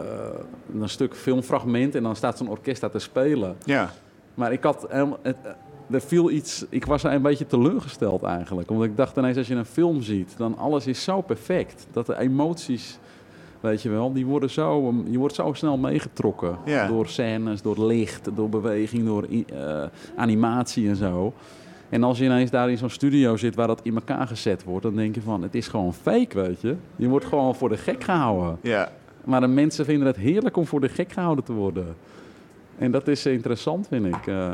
[0.79, 1.95] een stuk filmfragment.
[1.95, 3.55] En dan staat zo'n orkest daar te spelen.
[3.65, 3.91] Ja,
[4.33, 5.51] Maar ik had helemaal- het, eh,
[5.91, 6.65] er viel iets.
[6.69, 8.69] Ik was een beetje teleurgesteld eigenlijk.
[8.69, 11.87] Omdat ik dacht ineens als je een film ziet, dan alles is zo perfect.
[11.91, 12.99] Dat de emoties,
[13.59, 16.57] weet je wel, die worden zo, um, je wordt zo snel meegetrokken.
[16.65, 16.87] Ja.
[16.87, 19.83] Door scènes, door licht, door beweging, door eh,
[20.15, 21.33] animatie en zo.
[21.89, 24.83] En als je ineens daar in zo'n studio zit waar dat in elkaar gezet wordt,
[24.83, 26.75] dan denk je van, het is gewoon fake, weet je.
[26.95, 28.57] Je wordt gewoon voor de gek gehouden.
[28.61, 28.91] Ja,
[29.23, 31.95] Maar de mensen vinden het heerlijk om voor de gek gehouden te worden.
[32.77, 34.27] En dat is interessant, vind ik.
[34.27, 34.53] eh,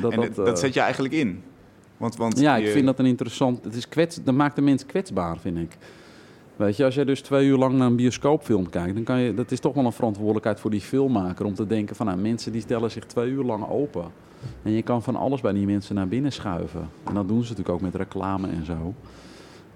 [0.00, 1.42] dat, en dat, dat, dat eh, zet je eigenlijk in.
[1.96, 3.64] Want, want ja, ik vind dat een interessant...
[3.64, 5.76] Het is kwets, dat maakt de mens kwetsbaar, vind ik.
[6.56, 8.94] Weet je, als jij dus twee uur lang naar een bioscoopfilm kijkt...
[8.94, 11.46] dan kan je, dat is toch wel een verantwoordelijkheid voor die filmmaker...
[11.46, 14.04] om te denken van, nou, mensen die stellen zich twee uur lang open.
[14.62, 16.88] En je kan van alles bij die mensen naar binnen schuiven.
[17.04, 18.94] En dat doen ze natuurlijk ook met reclame en zo.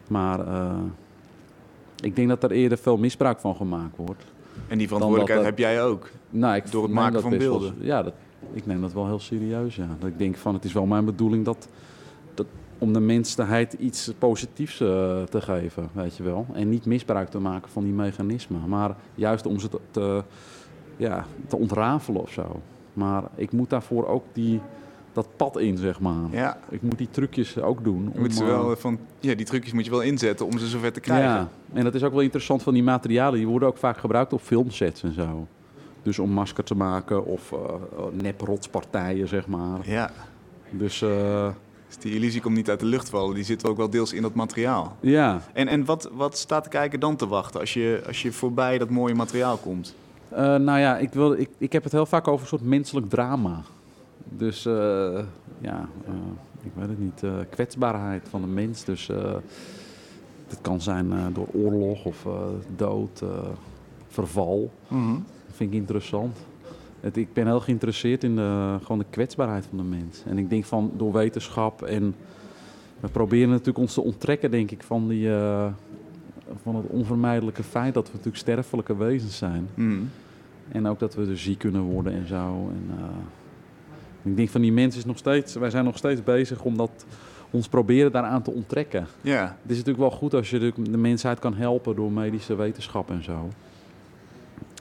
[0.09, 0.75] Maar eh,
[2.03, 4.25] ik denk dat er eerder veel misbruik van gemaakt wordt.
[4.69, 6.11] En die verantwoordelijkheid dat- heb jij ook.
[6.31, 7.75] Nou, ik Door het maken van wel- beelden.
[7.81, 8.13] ja, dat,
[8.53, 9.87] ik neem dat wel heel serieus, ja.
[9.99, 11.69] Dat ik denk van, het is wel mijn bedoeling dat,
[12.35, 12.47] dat
[12.79, 16.47] om de mensheid iets positiefs eh, te geven, weet je wel.
[16.53, 18.69] En niet misbruik te maken van die mechanismen.
[18.69, 20.23] Maar juist om ze te, te,
[20.97, 22.61] ja, te ontrafelen of zo.
[22.93, 24.61] Maar ik moet daarvoor ook die,
[25.13, 26.29] dat pad in, zeg maar.
[26.31, 28.11] Ja, Ik moet die trucjes ook doen.
[28.15, 30.67] om, moet ze eh, wel van, ja, die trucjes moet je wel inzetten om ze
[30.67, 31.29] zover te krijgen.
[31.31, 33.39] ja, en dat is ook wel interessant van die materialen.
[33.39, 35.47] Die worden ook vaak gebruikt op filmsets en zo.
[36.03, 37.59] Dus om masker te maken of eh
[38.13, 39.79] nep-rotspartijen, zeg maar.
[39.91, 40.11] Ja,
[40.71, 41.49] Dus eh,
[41.87, 43.35] dus die illusie komt niet uit de lucht vallen.
[43.35, 44.97] Die zit ook wel deels in dat materiaal.
[45.01, 48.33] ja, En, en wat, wat staat de kijker dan te wachten als je, als je
[48.33, 49.95] voorbij dat mooie materiaal komt?
[50.31, 53.09] Eh, nou ja, ik, wil, ik, ik heb het heel vaak over een soort menselijk
[53.09, 53.63] drama.
[54.29, 54.73] Dus eh,
[55.61, 56.15] ja, eh,
[56.63, 58.85] ik weet het niet, kwetsbaarheid van de mens.
[58.85, 59.07] Dus
[60.49, 62.27] het kan zijn door oorlog of
[62.77, 63.23] dood,
[64.09, 64.71] verval.
[64.89, 66.39] Dat vind ik interessant.
[67.01, 70.23] Het, ik ben heel geïnteresseerd in de, gewoon de kwetsbaarheid van de mens.
[70.27, 72.15] En ik denk van door wetenschap en
[73.01, 75.29] we proberen natuurlijk ons te onttrekken, denk ik, van, die,
[76.63, 79.69] van het onvermijdelijke feit dat we natuurlijk sterfelijke wezens zijn.
[79.75, 80.03] Mhm.
[80.69, 82.71] En ook dat we dus ziek kunnen worden en zo.
[82.73, 83.05] En, eh,
[84.23, 87.07] ik denk van die mensen is nog steeds, wij zijn nog steeds bezig om dat
[87.51, 89.07] ons proberen daaraan te onttrekken.
[89.21, 92.55] Ja, Het is natuurlijk wel goed als je de, de mensheid kan helpen door medische
[92.55, 93.49] wetenschap en zo.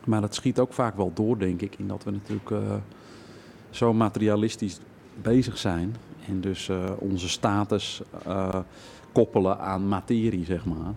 [0.05, 2.57] Maar dat schiet ook vaak wel door, denk ik, in dat we natuurlijk eh,
[3.69, 4.79] zo materialistisch
[5.21, 5.95] bezig zijn.
[6.27, 8.01] En dus eh, onze status
[9.11, 10.93] koppelen aan materie, zeg maar.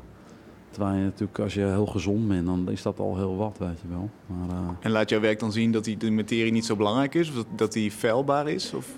[0.73, 3.81] Terwijl je natuurlijk, als je heel gezond bent, dan is dat al heel wat, weet
[3.83, 4.11] je wel.
[4.27, 7.15] Maar, eh, en laat jouw werk dan zien dat die, de materie niet zo belangrijk
[7.15, 7.29] is?
[7.29, 8.73] Of dat, dat die feilbaar is?
[8.75, 8.95] Of?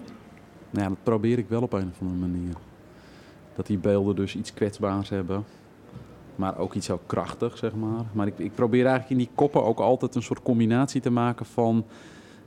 [0.70, 2.54] Nou ja, dat probeer ik wel op een of andere manier.
[3.56, 5.44] Dat die beelden dus iets kwetsbaars hebben.
[6.36, 8.04] Maar ook iets heel krachtig, zeg maar.
[8.12, 11.46] Maar ik, ik probeer eigenlijk in die koppen ook altijd een soort combinatie te maken
[11.46, 11.84] van...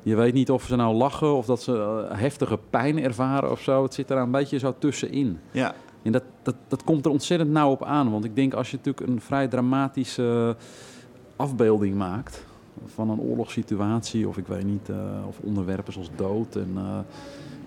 [0.03, 3.61] Je weet niet of ze nou lachen of dat ze eh, heftige pijn ervaren of
[3.61, 3.83] zo.
[3.83, 5.39] Het zit er een beetje zo tussenin.
[5.51, 8.11] Ja, En dat, dat, dat komt er ontzettend nauw op aan.
[8.11, 10.55] Want ik denk als je natuurlijk een vrij dramatische
[11.35, 12.45] afbeelding maakt
[12.85, 16.55] van een oorlogssituatie, of ik weet niet, eh, of onderwerpen zoals dood.
[16.55, 16.99] En, eh,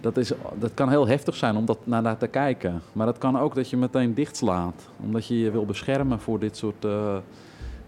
[0.00, 2.82] dat, is, dat kan heel heftig zijn om dat, naar daar te kijken.
[2.92, 4.88] Maar dat kan ook dat je meteen dichtslaat.
[5.04, 7.16] Omdat je je wil beschermen voor dit soort eh,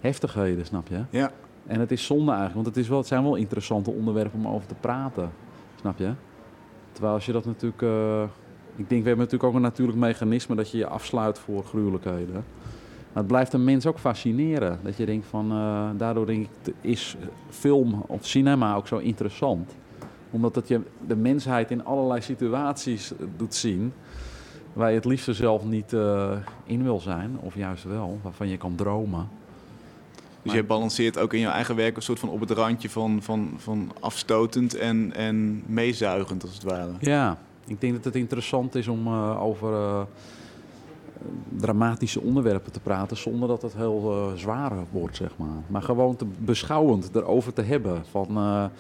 [0.01, 1.05] heftigheden, snap je?
[1.11, 1.31] ja.
[1.67, 4.49] En het is zonde eigenlijk, want het, is wel, het zijn wel interessante onderwerpen om
[4.49, 5.31] over te praten.
[5.81, 6.13] Snap je?
[6.93, 7.83] Terwijl als je dat natuurlijk...
[8.77, 12.45] ik denk, we hebben natuurlijk ook een natuurlijk mechanisme dat je je afsluit voor gruwelijkheden.
[13.13, 14.79] Maar het blijft een mens ook fascineren.
[14.83, 17.17] Dat je denkt van, eh, daardoor denk ik, is
[17.51, 19.75] film of cinema ook zo interessant.
[20.31, 23.93] Omdat het je de mensheid in allerlei situaties eh, doet zien...
[24.73, 26.33] waar je het liefst zelf niet eh,
[26.65, 29.29] in wil zijn, of juist wel, waarvan je kan dromen.
[30.43, 33.23] Dus jij balanceert ook in jouw eigen werk een soort van op het randje van,
[33.23, 36.93] van, van afstotend en, en meezuigend, als het ware.
[37.01, 40.01] Ja, ik denk dat het interessant is om eh, over eh,
[41.57, 45.63] dramatische onderwerpen te praten zonder dat het heel eh, zwaar wordt, zeg maar.
[45.67, 48.71] Maar gewoon te beschouwend erover te hebben van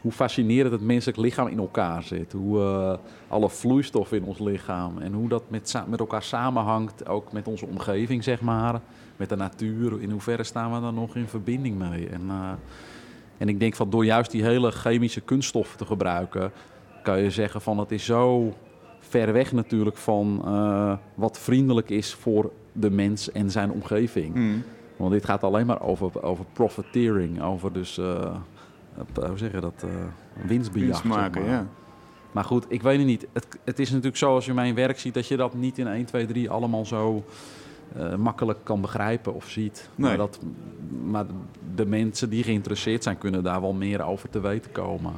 [0.00, 2.32] hoe fascinerend het menselijk lichaam in elkaar zit.
[2.32, 2.98] Hoe
[3.28, 7.66] alle vloeistof in ons lichaam en hoe dat met, met elkaar samenhangt, ook met onze
[7.66, 8.80] omgeving, zeg maar.
[9.16, 12.08] Met de natuur, in hoeverre staan we daar nog in verbinding mee?
[12.08, 12.30] En,
[13.38, 16.52] en ik denk van door juist die hele chemische kunststoffen te gebruiken,
[17.02, 18.54] kan je zeggen van het is zo
[19.10, 24.34] ver weg natuurlijk van eh, wat vriendelijk is voor de mens en zijn omgeving.
[24.34, 24.58] Mhm.
[24.96, 28.34] Want dit gaat alleen maar over, over profiteering, over dus, eh,
[29.14, 29.90] eh, hoe zeg je dat, eh
[30.46, 30.88] winstbejag.
[30.88, 31.60] Winst maken, zeg maar.
[31.60, 31.66] ja.
[32.32, 33.26] Maar goed, ik weet het niet.
[33.32, 35.86] Het, het is natuurlijk zo als je mijn werk ziet dat je dat niet in
[35.86, 37.24] 1, 2, 3 allemaal zo
[38.18, 39.88] makkelijk kan begrijpen of ziet.
[39.94, 40.08] Nee.
[40.08, 40.40] Maar, dat,
[41.04, 41.26] maar
[41.74, 45.12] de mensen die geïnteresseerd zijn kunnen daar wel meer over te weten komen.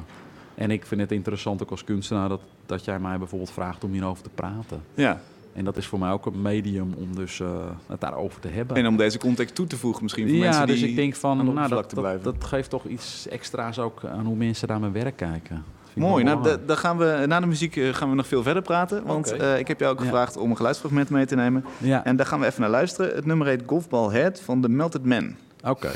[0.55, 3.91] En ik vind het interessant ook als kunstenaar dat, dat jij mij bijvoorbeeld vraagt om
[3.91, 4.81] hierover te praten.
[4.93, 5.19] Ja.
[5.53, 7.47] En dat is voor mij ook een medium om dus eh,
[7.87, 8.75] het daarover te hebben.
[8.77, 11.15] En om deze context toe te voegen misschien voor ja, mensen die dus ik denk
[11.15, 12.23] van, de nou, dat, dat, blijven.
[12.23, 15.63] dat geeft toch iets extra's ook aan hoe mensen naar mijn werk kijken.
[15.95, 18.61] Mooi, nou, da- dan gaan we, na de muziek eh, gaan we nog veel verder
[18.63, 19.03] praten.
[19.05, 20.05] Want eh, ik heb jou ook Ja.
[20.05, 21.65] gevraagd om een geluidsfragment mee te nemen.
[21.77, 23.15] ja, En daar gaan we even naar luisteren.
[23.15, 25.35] Het nummer heet Golfball Head van The Melted Man.
[25.63, 25.91] Oké.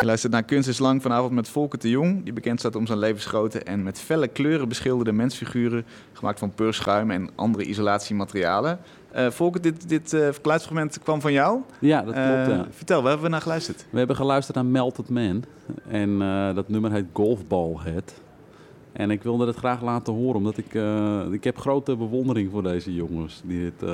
[0.00, 2.24] Je luistert naar Kunst is Lang vanavond met Volker de Jong.
[2.24, 5.84] Die bekend staat om zijn levensgrote en met felle kleuren beschilderde mensfiguren.
[6.12, 8.78] Gemaakt van peurschuim en andere isolatiematerialen.
[9.10, 11.60] Eh Volker, dit, dit geluidsfragment kwam van jou.
[11.78, 12.66] Ja, dat klopt, Eh, ja.
[12.70, 13.86] Vertel, waar hebben we naar geluisterd?
[13.90, 15.44] We hebben geluisterd naar Melted Man.
[15.88, 16.18] En
[16.54, 18.20] dat nummer heet Golfball Head.
[18.92, 20.74] En ik wilde het graag laten horen, omdat ik,
[21.32, 23.88] ik heb grote bewondering voor deze jongens die dit,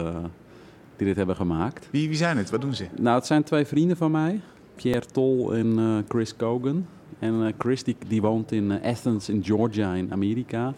[0.96, 1.88] die dit hebben gemaakt.
[1.90, 2.50] Wie, wie zijn het?
[2.50, 2.86] Wat doen ze?
[3.00, 4.40] Nou, het zijn twee vrienden van mij.
[4.76, 6.86] Pierre Tol en eh, Chris Cogan.
[7.18, 10.74] En eh, Chris die, woont in eh, Athens in Georgia in Amerika.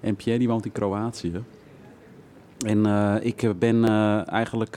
[0.00, 1.42] En Pierre die woont in Kroatië.
[2.66, 2.86] En
[3.22, 3.84] ik ben
[4.26, 4.76] eigenlijk...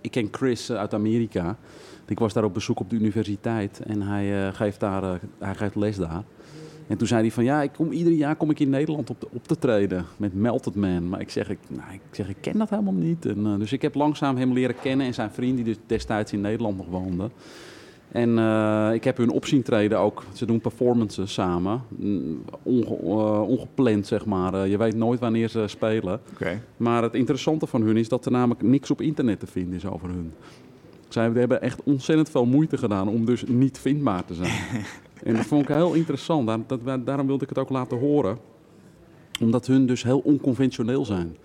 [0.00, 1.56] ik ken Chris uit Amerika.
[2.06, 3.80] Ik was daar op bezoek op de universiteit.
[3.86, 6.22] En hij, geeft, daar, hij geeft les daar.
[6.86, 9.20] En toen zei hij van ja, ik kom, ieder jaar kom ik in Nederland op,
[9.20, 11.08] te- op te treden met Melted Man.
[11.08, 13.26] Maar ik zeg, ik, nou, ik, zeg, ik ken dat helemaal niet.
[13.26, 16.40] En, dus ik heb langzaam hem leren kennen en zijn vriend die dus destijds in
[16.40, 17.30] Nederland nog woonde.
[18.12, 20.24] En eh, ik heb hun op zien treden ook.
[20.32, 21.82] Ze doen performances samen.
[21.88, 24.54] Mm, onge- eh, ongepland, zeg maar.
[24.54, 26.20] Eh, je weet nooit wanneer ze spelen.
[26.76, 29.86] Maar het interessante van hun is dat er namelijk niks op internet te vinden is
[29.86, 30.32] over hun.
[31.08, 34.52] Zij hebben echt ontzettend veel moeite gedaan om dus niet vindbaar te zijn.
[35.24, 36.46] en dat vond ik heel interessant.
[36.46, 38.38] Daar- dat, daarom wilde ik het ook laten horen.
[39.40, 41.36] Omdat hun dus heel onconventioneel zijn.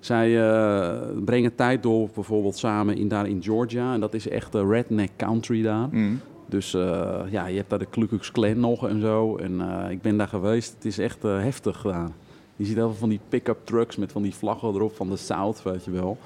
[0.00, 3.94] Zij eh, brengen tijd door bijvoorbeeld samen in, daar in Georgia.
[3.94, 5.88] En dat is echt de redneck country daar.
[5.90, 6.20] Mm.
[6.48, 9.36] Dus eh, ja, je hebt daar de Ku Klux Klan nog en zo.
[9.36, 10.74] En eh, ik ben daar geweest.
[10.74, 12.08] Het is echt eh, heftig daar.
[12.56, 15.16] Je ziet heel veel van die pick-up trucks met van die vlaggen erop van de
[15.16, 16.18] South, weet je wel.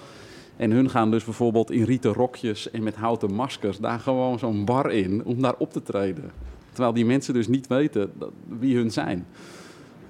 [0.57, 4.65] En hun gaan dus bijvoorbeeld in rieten rokjes en met houten maskers daar gewoon zo'n
[4.65, 6.31] bar in om daar op te treden.
[6.71, 9.27] Terwijl die mensen dus niet weten dat- wie hun zijn.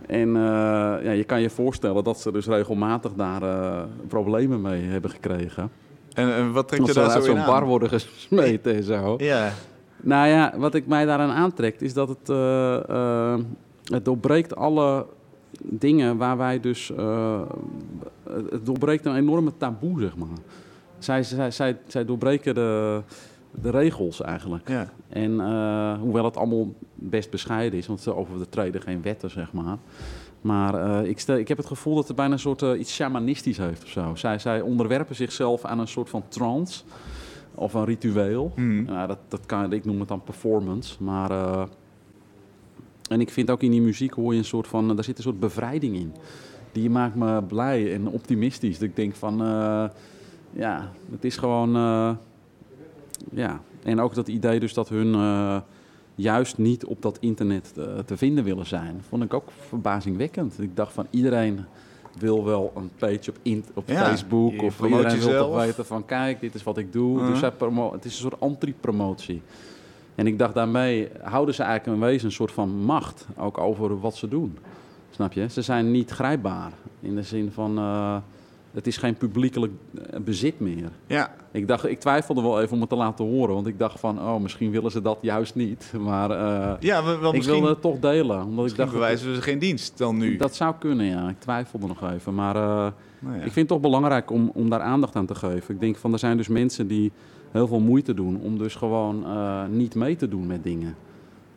[0.06, 0.42] En eh,
[1.04, 5.70] ja, je kan je voorstellen dat ze dus regelmatig daar eh, problemen mee hebben gekregen.
[6.14, 9.16] En, en wat trekt je daar uit zo in zo'n bar worden gesmeten en zo.
[9.18, 9.52] Ja.
[10.00, 13.36] Nou ja, wat ik mij daaraan aantrekt is dat het, eh,
[13.84, 15.06] het doorbreekt alle
[15.62, 16.90] dingen waar wij dus...
[16.96, 17.40] eh,
[18.50, 20.28] het doorbreekt een enorme taboe, zeg maar.
[20.98, 23.00] Zij, zij, zij, zij doorbreken de,
[23.62, 24.68] de regels eigenlijk.
[24.68, 24.92] ja.
[25.08, 29.30] En eh, hoewel het allemaal best bescheiden is, want ze over de treden geen wetten,
[29.30, 29.76] zeg maar.
[30.40, 32.94] Maar eh, ik, stel, ik heb het gevoel dat het bijna een soort eh, iets
[32.94, 34.14] shamanistisch heeft of zo.
[34.14, 36.82] Zij, zij onderwerpen zichzelf aan een soort van trance
[37.54, 38.52] of een ritueel.
[38.56, 38.84] Mm.
[38.84, 41.02] Nou, dat, dat kan, ik noem het dan performance.
[41.02, 41.30] Maar,
[43.08, 45.22] en ik vind ook in die muziek hoor je een soort van, daar zit een
[45.22, 46.12] soort bevrijding in.
[46.72, 48.78] Die maakt me blij en optimistisch.
[48.78, 49.36] Dat ik denk van,
[50.52, 51.76] ja, het is gewoon,
[53.30, 53.60] ja.
[53.82, 55.56] En ook dat idee dus dat hun eh,
[56.14, 60.60] juist niet op dat internet eh, te vinden willen zijn, vond ik ook verbazingwekkend.
[60.60, 61.64] Ik dacht van iedereen
[62.18, 66.04] wil wel een page op, in, op Ja, Facebook of iedereen wil toch weten van
[66.04, 67.26] kijk, dit is wat ik doe.
[67.26, 69.42] Dus promo het is een soort anti-promotie.
[70.14, 74.00] En ik dacht daarmee houden ze eigenlijk een wezen een soort van macht ook over
[74.00, 74.58] wat ze doen.
[75.10, 75.48] Snap je?
[75.48, 78.16] Ze zijn niet grijpbaar in de zin van eh,
[78.74, 79.72] het is geen publiekelijk
[80.10, 80.90] eh, bezit meer.
[81.06, 81.34] Ja.
[81.52, 84.18] Ik, dacht, ik twijfelde wel even om het te laten horen, want ik dacht van
[84.18, 85.92] oh misschien willen ze dat juist niet.
[86.04, 89.42] Maar eh, Ja, we- wel ik wilde het toch delen, omdat ik dacht bewijzen we
[89.42, 90.36] geen dienst dan nu.
[90.36, 91.28] dat zou kunnen, ja.
[91.28, 92.62] Ik twijfelde nog even, maar eh,
[93.18, 93.42] Nou ja.
[93.44, 95.74] ik vind het toch belangrijk om, om daar aandacht aan te geven.
[95.74, 97.12] Ik denk van er zijn dus mensen die
[97.50, 99.24] heel veel moeite doen om dus gewoon
[99.70, 100.94] niet mee te doen met dingen.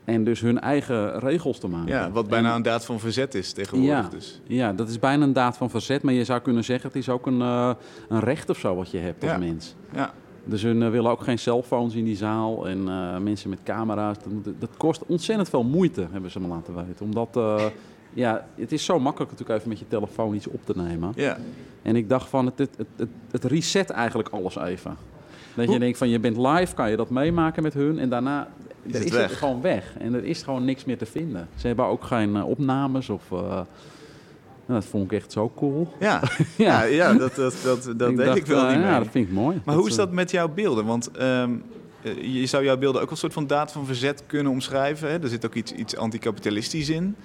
[0.07, 1.87] En dus hun eigen regels te maken.
[1.87, 3.95] ja, wat bijna En- een daad van verzet is tegenwoordig.
[4.03, 4.41] ja, Dus.
[4.47, 6.01] ja, dat is bijna een daad van verzet.
[6.03, 7.71] Maar je zou kunnen zeggen, het is ook een, eh,
[8.09, 9.37] een recht of zo wat je hebt als Ja.
[9.37, 9.75] mens.
[9.93, 10.13] Ja.
[10.43, 14.17] Dus hun eh, willen ook geen cellphones in die zaal en eh, mensen met camera's.
[14.59, 17.05] Dat, kost ontzettend veel moeite, hebben ze me laten weten.
[17.05, 17.39] Omdat,
[18.13, 21.11] ja, het is zo makkelijk natuurlijk even met je telefoon iets op te nemen.
[21.15, 21.37] Ja.
[21.81, 24.95] En ik dacht van, het, het, het, het, het reset eigenlijk alles even.
[25.55, 27.99] Dat Hoe- je denkt van, je bent live, kan je dat meemaken met hun.
[27.99, 28.47] En daarna
[28.87, 29.29] Is er het is weg.
[29.29, 29.93] het gewoon weg.
[29.99, 31.47] En er is gewoon niks meer te vinden.
[31.55, 33.21] Ze hebben ook geen eh, opnames of...
[33.31, 33.39] eh,
[34.65, 35.93] nou, dat vond ik echt zo cool.
[35.99, 36.21] Ja.
[36.57, 38.99] ja, ja, dat, dat, dat, dat deed dacht, ik wel eh, niet Ja, mee.
[38.99, 39.61] dat vind ik mooi.
[39.65, 40.85] Maar hoe is dat met jouw beelden?
[40.85, 41.51] Want ehm,
[42.01, 45.09] eh, je zou jouw beelden ook een soort van daad van verzet kunnen omschrijven.
[45.11, 45.19] Hè?
[45.21, 47.15] Er zit ook iets, iets anticapitalistisch in.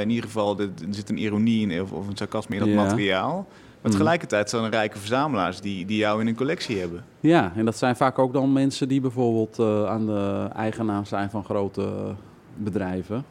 [0.00, 2.68] In ieder geval, er, er zit een ironie in of, of een sarcasme in dat
[2.70, 2.74] Ja.
[2.82, 3.48] materiaal.
[3.82, 3.98] Maar Mhm.
[4.00, 7.04] tegelijkertijd zijn er rijke verzamelaars die, die jou in een collectie hebben.
[7.20, 11.30] Ja, en dat zijn vaak ook dan mensen die bijvoorbeeld eh, aan de eigenaar zijn
[11.30, 12.14] van grote
[12.56, 13.24] bedrijven.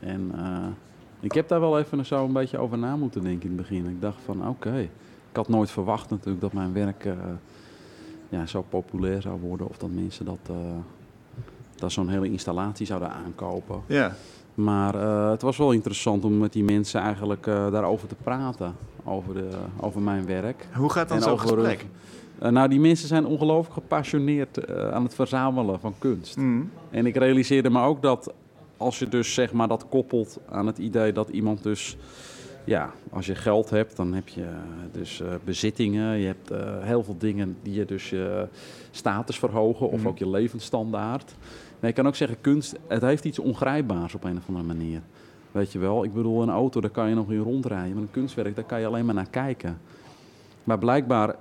[0.00, 0.66] En eh,
[1.20, 3.86] Ik heb daar wel even zo een beetje over na moeten denken in het begin.
[3.88, 4.78] Ik dacht van oké,
[5.30, 7.12] ik had nooit verwacht natuurlijk dat mijn werk eh,
[8.28, 9.68] ja, zo populair zou worden.
[9.68, 10.50] Of dat mensen dat,
[11.76, 13.80] dat zo'n hele installatie zouden aankopen.
[13.86, 14.12] Ja.
[14.58, 18.74] Maar eh, het was wel interessant om met die mensen eigenlijk eh, daarover te praten.
[19.04, 19.48] Over, de,
[19.80, 20.66] over mijn werk.
[20.74, 21.86] Hoe gaat dan En zo'n over gesprek?
[22.38, 26.36] Eh, nou, die mensen zijn ongelooflijk gepassioneerd eh, aan het verzamelen van kunst.
[26.36, 26.70] Mm.
[26.90, 28.32] En ik realiseerde me ook dat
[28.76, 31.96] als je dus zeg maar dat koppelt aan het idee dat iemand dus...
[32.64, 34.48] Ja, als je geld hebt, dan heb je eh,
[34.92, 36.18] dus eh, bezittingen.
[36.18, 38.46] Je hebt eh, heel veel dingen die je dus je
[38.90, 40.08] status verhogen of Mhm.
[40.08, 41.34] ook je levensstandaard.
[41.80, 45.00] Maar je kan ook zeggen, kunst, het heeft iets ongrijpbaars op een of andere manier.
[45.52, 47.92] Weet je wel, ik bedoel, een auto, daar kan je nog in rondrijden.
[47.92, 49.78] Maar een kunstwerk, daar kan je alleen maar naar kijken.
[50.64, 51.36] Maar blijkbaar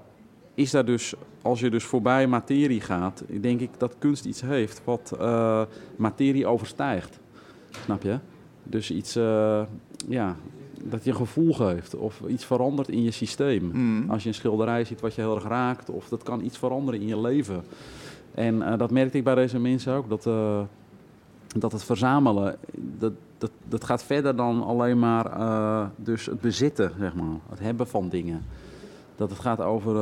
[0.53, 4.81] is daar dus, als je dus voorbij materie gaat, denk ik dat kunst iets heeft
[4.83, 5.61] wat eh,
[5.95, 7.19] materie overstijgt.
[7.83, 8.17] Snap je?
[8.63, 9.61] Dus iets, eh,
[10.07, 10.35] ja,
[10.83, 13.69] dat je een gevoel geeft of iets verandert in je systeem.
[13.73, 14.09] Mm.
[14.09, 17.01] Als je een schilderij ziet wat je heel erg raakt, of dat kan iets veranderen
[17.01, 17.63] in je leven.
[18.37, 20.61] En eh, dat merkte ik bij deze mensen ook, dat, eh,
[21.57, 26.91] dat het verzamelen, dat, dat, dat gaat verder dan alleen maar eh, dus het bezitten,
[26.99, 27.35] zeg maar.
[27.49, 28.45] Het hebben van dingen.
[29.15, 29.95] Dat het gaat over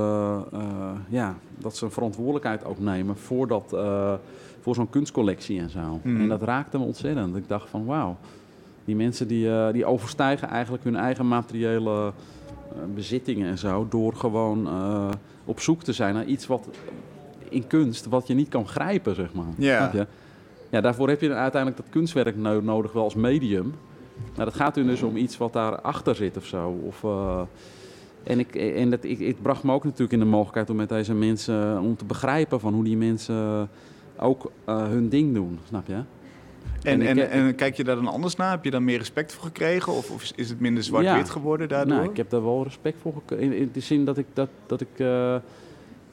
[1.09, 3.77] ja, dat ze een verantwoordelijkheid ook nemen voor, dat,
[4.61, 5.99] voor zo'n kunstcollectie en zo.
[6.03, 6.21] Mhm.
[6.21, 7.35] En dat raakte me ontzettend.
[7.35, 8.17] Ik dacht van wauw,
[8.85, 12.11] die mensen die, die overstijgen eigenlijk hun eigen materiële
[12.95, 13.87] bezittingen en zo...
[13.89, 14.67] door gewoon
[15.45, 16.67] op zoek te zijn naar iets wat
[17.55, 19.45] in kunst wat je niet kan grijpen, zeg maar.
[19.57, 19.91] Ja.
[20.69, 23.73] Ja, daarvoor heb je dan uiteindelijk dat kunstwerk no- nodig wel als medium.
[24.35, 26.79] Maar dat gaat er dus om iets wat daarachter zit of zo.
[26.85, 27.41] Of, eh,
[28.23, 30.89] en ik, en dat, ik, het bracht me ook natuurlijk in de mogelijkheid om met
[30.89, 31.79] deze mensen...
[31.81, 33.69] om te begrijpen van hoe die mensen
[34.17, 35.93] ook eh, hun ding doen, snap je?
[36.83, 38.51] En, En ik en, kijk je daar dan anders naar?
[38.51, 39.93] Heb je daar meer respect voor gekregen?
[39.93, 41.31] Of, of is het minder zwart-wit Ja.
[41.31, 41.95] geworden daardoor?
[41.97, 43.45] Nou, ik heb daar wel respect voor gekregen.
[43.45, 45.35] In, in de zin dat ik, dat, dat ik eh,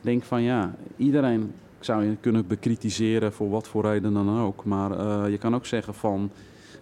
[0.03, 1.53] denk van ja, iedereen
[1.85, 4.65] zou je kunnen bekritiseren voor wat voor reden dan ook.
[4.65, 6.31] Maar eh, je kan ook zeggen van,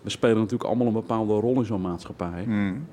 [0.03, 2.45] we spelen natuurlijk allemaal een bepaalde rol in zo'n maatschappij.
[2.47, 2.87] Mm.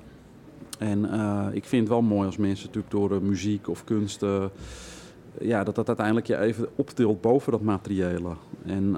[0.78, 4.24] En eh, ik vind het wel mooi als mensen natuurlijk door eh, muziek of kunst...
[5.40, 8.32] ja, dat dat uiteindelijk je even optilt boven dat materiële.
[8.64, 8.96] En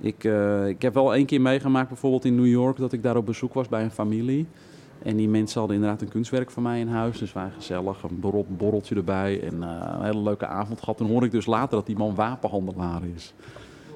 [0.00, 0.24] ik,
[0.66, 3.54] ik heb wel één keer meegemaakt, bijvoorbeeld in New York, dat ik daar op bezoek
[3.54, 4.46] was bij een familie.
[5.04, 7.18] En die mensen hadden inderdaad een kunstwerk van mij in huis.
[7.18, 10.96] Dus wij gezellig, een borrel- borreltje erbij en eh, een hele leuke avond gehad.
[10.96, 13.34] Toen hoorde ik dus later dat die man wapenhandelaar is.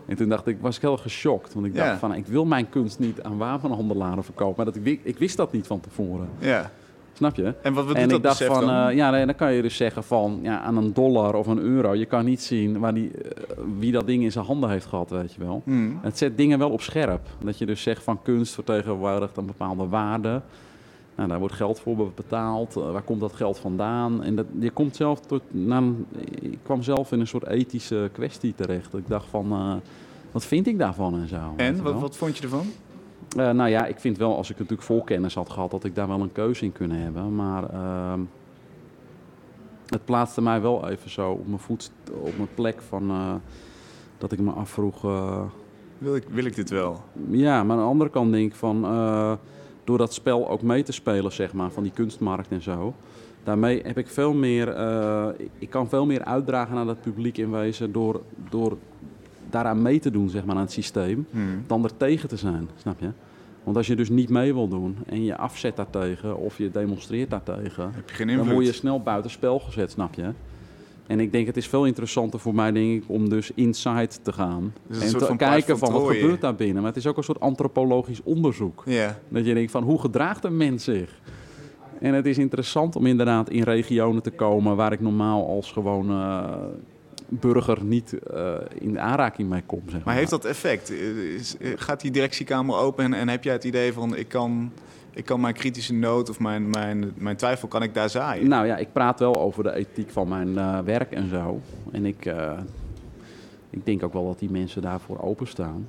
[0.06, 1.54] En toen dacht ik, was ik heel geschokt.
[1.54, 1.86] Want ik Ja.
[1.86, 4.54] dacht van, ik wil mijn kunst niet aan wapenhandelaren verkopen.
[4.64, 6.28] Maar dat, ik, ik wist dat niet van tevoren.
[6.38, 6.70] Ja.
[7.12, 7.54] Snap je?
[7.62, 8.88] En wat, en dat ik dacht van, dan?
[8.88, 11.94] eh, ja, dan kan je dus zeggen van, ja, aan een dollar of een euro,
[11.94, 13.30] je kan niet zien waar die, eh,
[13.78, 15.62] wie dat ding in zijn handen heeft gehad, weet je wel.
[15.64, 15.98] Mm.
[16.02, 17.20] Het zet dingen wel op scherp.
[17.44, 20.40] Dat je dus zegt van kunst vertegenwoordigt een bepaalde waarde.
[21.16, 22.76] Nou, daar wordt geld voor betaald.
[22.76, 24.22] Eh, waar komt dat geld vandaan?
[24.22, 26.04] En dat, je komt zelf tot, nou,
[26.40, 28.94] ik kwam zelf in een soort ethische kwestie terecht.
[28.94, 29.74] Ik dacht van, eh,
[30.30, 31.54] wat vind ik daarvan en zo?
[31.56, 32.66] En, wat, wat vond je ervan?
[33.36, 36.08] Eh, nou ja, ik vind wel, als ik natuurlijk voorkennis had gehad, dat ik daar
[36.08, 37.34] wel een keuze in kunnen hebben.
[37.34, 38.20] Maar ehm,
[39.86, 43.12] het plaatste mij wel even zo op mijn voet, op mijn plek van
[44.18, 45.02] dat ik me afvroeg.
[45.98, 47.00] Wil ik, wil ik dit wel?
[47.30, 48.84] ja, maar aan de andere kant denk ik van,
[49.86, 52.94] door dat spel ook mee te spelen, zeg maar, van die kunstmarkt en zo.
[53.44, 55.26] Daarmee heb ik veel meer, eh,
[55.58, 58.20] ik kan veel meer uitdragen naar dat publiek in wezen door,
[58.50, 58.76] door
[59.50, 61.64] daaraan mee te doen, zeg maar, aan het systeem Mm.
[61.66, 63.08] dan er tegen te zijn, snap je?
[63.64, 67.30] Want als je dus niet mee wil doen en je afzet daartegen of je demonstreert
[67.30, 70.30] daartegen, Heb je geen dan word je snel buitenspel gezet, snap je?
[71.06, 74.32] En ik denk het is veel interessanter voor mij, denk ik, om dus inside te
[74.32, 74.72] gaan.
[74.86, 76.76] Dus en te van kijken van van wat gebeurt daar binnen.
[76.82, 78.84] Maar het is ook een soort antropologisch onderzoek.
[79.28, 81.20] Dat je denkt van hoe gedraagt een mens zich?
[82.00, 86.10] En het is interessant om inderdaad in regionen te komen waar ik normaal als gewoon
[86.10, 86.44] eh,
[87.28, 89.80] burger niet eh, in aanraking mee kom.
[89.84, 90.02] Zeg maar.
[90.04, 90.90] Maar heeft dat effect?
[90.90, 94.72] Is- gaat die directiekamer open en, en heb jij het idee van ik kan,
[95.16, 98.48] ik kan mijn kritische noot of mijn, mijn, mijn twijfel kan ik daar zaaien?
[98.48, 101.60] Nou ja, ik praat wel over de ethiek van mijn eh, werk en zo.
[101.92, 102.52] En ik, eh,
[103.70, 105.88] ik denk ook wel dat die mensen daarvoor openstaan.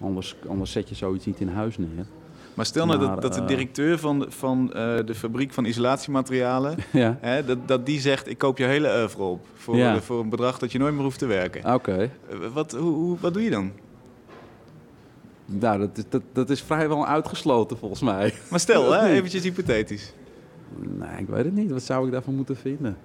[0.00, 2.06] Anders, anders zet je zoiets niet in huis neer.
[2.54, 4.66] Maar stel nou dat, dat de eh, directeur van, de- van
[5.06, 9.22] de fabriek van isolatiematerialen, ja, hè, dat, dat die zegt ik koop je hele oeuvre
[9.22, 10.00] op voor, Ja.
[10.00, 11.74] voor een bedrag dat je nooit meer hoeft te werken.
[11.74, 12.10] oké.
[12.52, 13.70] Wat, hoe, hoe- wat doe je dan?
[15.46, 18.34] Nou, dat, is- dat, dat is vrijwel uitgesloten volgens mij.
[18.50, 20.12] Maar stel, hè, eventjes hypothetisch.
[20.78, 21.70] Nee, ik weet het niet.
[21.70, 22.96] Wat zou ik daarvan moeten vinden?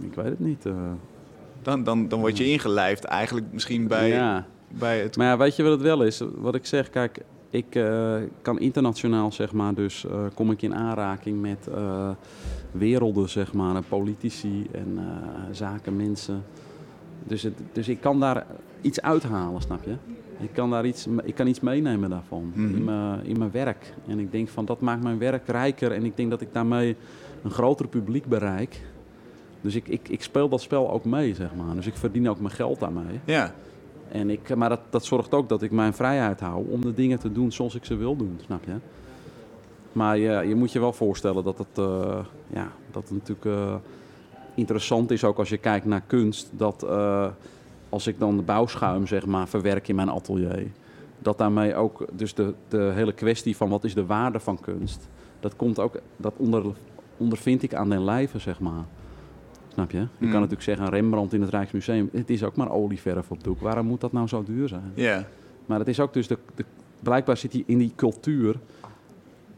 [0.00, 0.66] Ik weet het niet.
[0.66, 0.72] eh.
[1.62, 4.46] Dan, dan, dan word je ingelijfd eigenlijk misschien bij, ja.
[4.68, 5.16] bij het...
[5.16, 6.22] Maar ja, weet je wat het wel is?
[6.34, 7.18] Wat ik zeg, kijk,
[7.50, 11.68] ik eh, kan internationaal, zeg maar, dus eh, kom ik in aanraking met
[12.72, 14.98] werelden, zeg maar, politici en
[15.50, 16.42] zakenmensen.
[17.24, 18.46] Dus, het, dus ik kan daar
[18.80, 19.94] iets uithalen, snap je?
[20.40, 22.74] Ik kan daar iets, ik kan iets meenemen daarvan Mhm.
[22.76, 23.94] in, mijn, in mijn werk.
[24.06, 26.96] En ik denk van dat maakt mijn werk rijker en ik denk dat ik daarmee
[27.42, 28.80] een groter publiek bereik.
[29.60, 31.74] Dus ik, ik, ik speel dat spel ook mee, zeg maar.
[31.74, 33.20] Dus ik verdien ook mijn geld daarmee.
[33.24, 33.54] Ja,
[34.12, 37.18] En ik, maar dat, dat zorgt ook dat ik mijn vrijheid hou om de dingen
[37.18, 38.72] te doen zoals ik ze wil doen, snap je?
[39.92, 43.74] Maar je, je moet je wel voorstellen dat het, eh, ja, dat het natuurlijk eh,
[44.54, 47.26] interessant is, ook als je kijkt naar kunst, dat eh,
[47.90, 50.66] als ik dan de bouwschuim zeg maar verwerk in mijn atelier,
[51.18, 55.08] dat daarmee ook dus de, de hele kwestie van wat is de waarde van kunst,
[55.40, 56.64] dat komt ook, dat onder,
[57.16, 58.84] ondervind ik aan den lijve, zeg maar.
[59.72, 59.98] Snap je?
[59.98, 60.30] Je Hmm.
[60.30, 63.60] kan natuurlijk zeggen, Rembrandt in het Rijksmuseum, het is ook maar olieverf op doek.
[63.60, 64.92] Waarom moet dat nou zo duur zijn?
[64.94, 65.26] ja.
[65.66, 66.64] Maar het is ook dus, de, de,
[67.02, 68.56] blijkbaar zit die in die cultuur,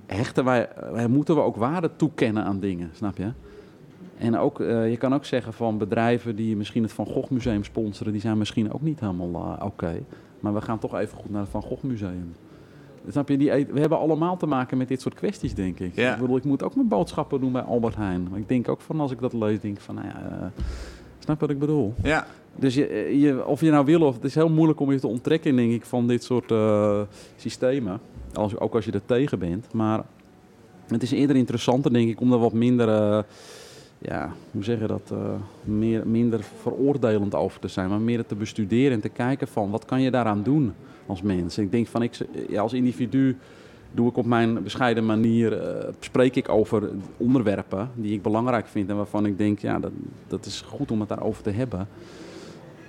[0.06, 3.32] hechten wij, wij, moeten we ook waarde toekennen aan dingen, snap je?
[4.22, 7.64] En ook, eh, je kan ook zeggen van bedrijven die misschien het Van Gogh Museum
[7.64, 10.02] sponsoren, die zijn misschien ook niet helemaal eh, oké.
[10.40, 12.32] Maar we gaan toch even goed naar het Van Gogh Museum.
[13.08, 13.36] Snap je?
[13.36, 15.94] Die, we hebben allemaal te maken met dit soort kwesties, denk ik.
[15.94, 16.14] Ja.
[16.14, 18.26] Ik bedoel, ik moet ook mijn boodschappen doen bij Albert Heijn.
[18.30, 20.62] Maar ik denk ook van, als ik dat lees, denk ik van, nou ja, eh,
[21.18, 21.94] snap je wat ik bedoel?
[22.02, 25.00] Ja, Dus je, je, of je nou wil of het is heel moeilijk om je
[25.00, 26.52] te onttrekken, denk ik, van dit soort
[27.36, 28.00] systemen.
[28.32, 29.72] Als, ook als je er tegen bent.
[29.72, 30.02] Maar
[30.86, 33.24] het is eerder interessanter, denk ik, om er wat minder,
[34.02, 35.18] ja, hoe zeg je dat, eh,
[35.64, 37.88] meer, minder veroordelend over te zijn.
[37.88, 40.72] Maar meer te bestuderen en te kijken van wat kan je daaraan doen
[41.06, 41.58] als mens.
[41.58, 42.18] Ik denk van, ik,
[42.56, 43.36] als individu
[43.92, 48.88] doe ik op mijn bescheiden manier, eh, spreek ik over onderwerpen die ik belangrijk vind
[48.88, 49.92] en waarvan ik denk, ja, dat,
[50.26, 51.88] dat is goed om het daarover te hebben.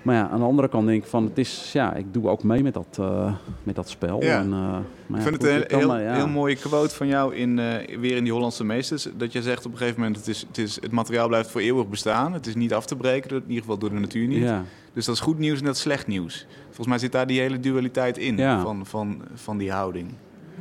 [0.04, 2.44] Maar ja, aan de andere kant denk ik van, het is, ja, ik doe ook
[2.44, 3.34] mee met dat, eh,
[3.64, 4.24] met dat spel.
[4.24, 4.40] Ja.
[4.40, 6.14] En, eh, maar ja, ik vind goed, het een heel, ja.
[6.14, 9.08] heel mooie quote van jou in, eh, weer in die Hollandse Meesters.
[9.18, 11.62] Dat je zegt op een gegeven moment, het, is, het, is, het materiaal blijft voor
[11.62, 12.34] eeuwig bestaan.
[12.34, 14.52] Het is niet af te breken, in ieder geval door de natuur niet.
[14.94, 16.46] Dus dat is goed nieuws en dat is slecht nieuws.
[16.66, 20.14] Volgens mij zit daar die hele dualiteit in van, van, van die houding.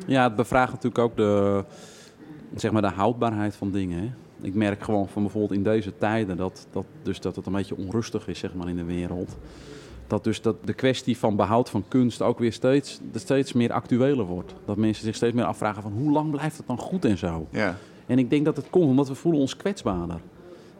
[0.07, 1.65] ja, het bevraagt natuurlijk ook de,
[2.55, 3.99] zeg maar de houdbaarheid van dingen.
[3.99, 4.11] Hè.
[4.43, 7.77] Ik merk gewoon van bijvoorbeeld in deze tijden dat, dat, dus dat het een beetje
[7.77, 9.37] onrustig is zeg maar, in de wereld.
[10.07, 14.25] Dat dus dat de kwestie van behoud van kunst ook weer steeds, steeds meer actueler
[14.25, 14.55] wordt.
[14.65, 17.47] Dat mensen zich steeds meer afvragen van hoe lang blijft het dan goed en zo.
[17.51, 17.77] Ja,
[18.07, 20.21] En ik denk dat het komt omdat we voelen ons kwetsbaarder.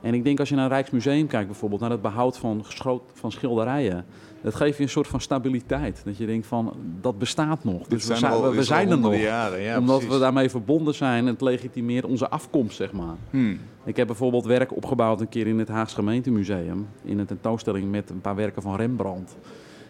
[0.03, 2.65] En ik denk als je naar het Rijksmuseum kijkt bijvoorbeeld, naar het behoud van,
[3.13, 4.05] van schilderijen.
[4.43, 6.03] Dat geeft je een soort van stabiliteit.
[6.05, 7.87] Dat je denkt van, dat bestaat nog.
[7.87, 9.01] Dus we zijn al- we, zijn er nog.
[9.01, 9.61] honderden jaren.
[9.61, 10.15] Ja, omdat precies.
[10.15, 13.15] we daarmee verbonden zijn en het legitimeert onze afkomst, zeg maar.
[13.31, 13.59] Hmm.
[13.85, 16.87] Ik heb bijvoorbeeld werk opgebouwd een keer in het Haags Gemeentemuseum.
[17.05, 19.37] In een tentoonstelling met een paar werken van Rembrandt.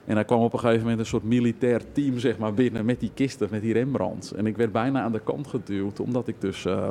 [0.04, 3.00] En daar kwam op een gegeven moment een soort militair team zeg maar, binnen met
[3.00, 4.34] die kisten, met die Rembrandts.
[4.34, 6.88] En ik werd bijna aan de kant geduwd, omdat ik dus eh,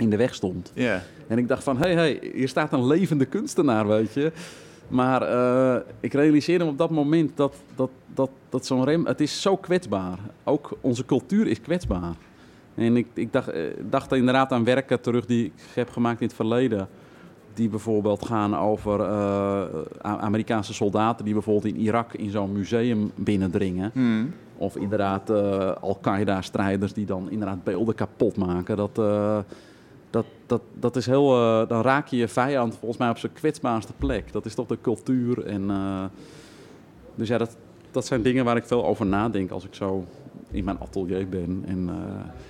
[0.00, 0.72] in de weg stond.
[0.74, 4.32] Ja, En ik dacht van, hé, hey, hey, hier staat een levende kunstenaar, weet je.
[4.90, 9.06] Maar eh, ik realiseerde me op dat moment dat, dat, dat, dat zo'n rem...
[9.06, 10.18] Het is zo kwetsbaar.
[10.44, 12.14] Ook onze cultuur is kwetsbaar.
[12.74, 16.26] En ik, ik dacht, eh, dacht inderdaad aan werken terug die ik heb gemaakt in
[16.26, 16.88] het verleden.
[17.54, 19.64] Die bijvoorbeeld gaan over eh,
[20.00, 23.90] Amerikaanse soldaten die bijvoorbeeld in Irak in zo'n museum binnendringen.
[23.92, 24.34] Hmm.
[24.56, 25.30] Of inderdaad
[25.80, 28.76] Al-Qaeda-strijders die dan inderdaad beelden kapot maken.
[28.76, 29.00] Dat,
[30.50, 33.92] dat, dat, is heel, eh, dan raak je je vijand volgens mij op zijn kwetsbaarste
[33.98, 34.32] plek.
[34.32, 35.44] Dat is toch de cultuur.
[35.44, 36.04] En, eh,
[37.14, 37.56] dus ja, dat,
[37.90, 40.04] dat zijn dingen waar ik veel over nadenk als ik zo
[40.50, 41.62] in mijn atelier ben.
[41.66, 41.94] En, eh,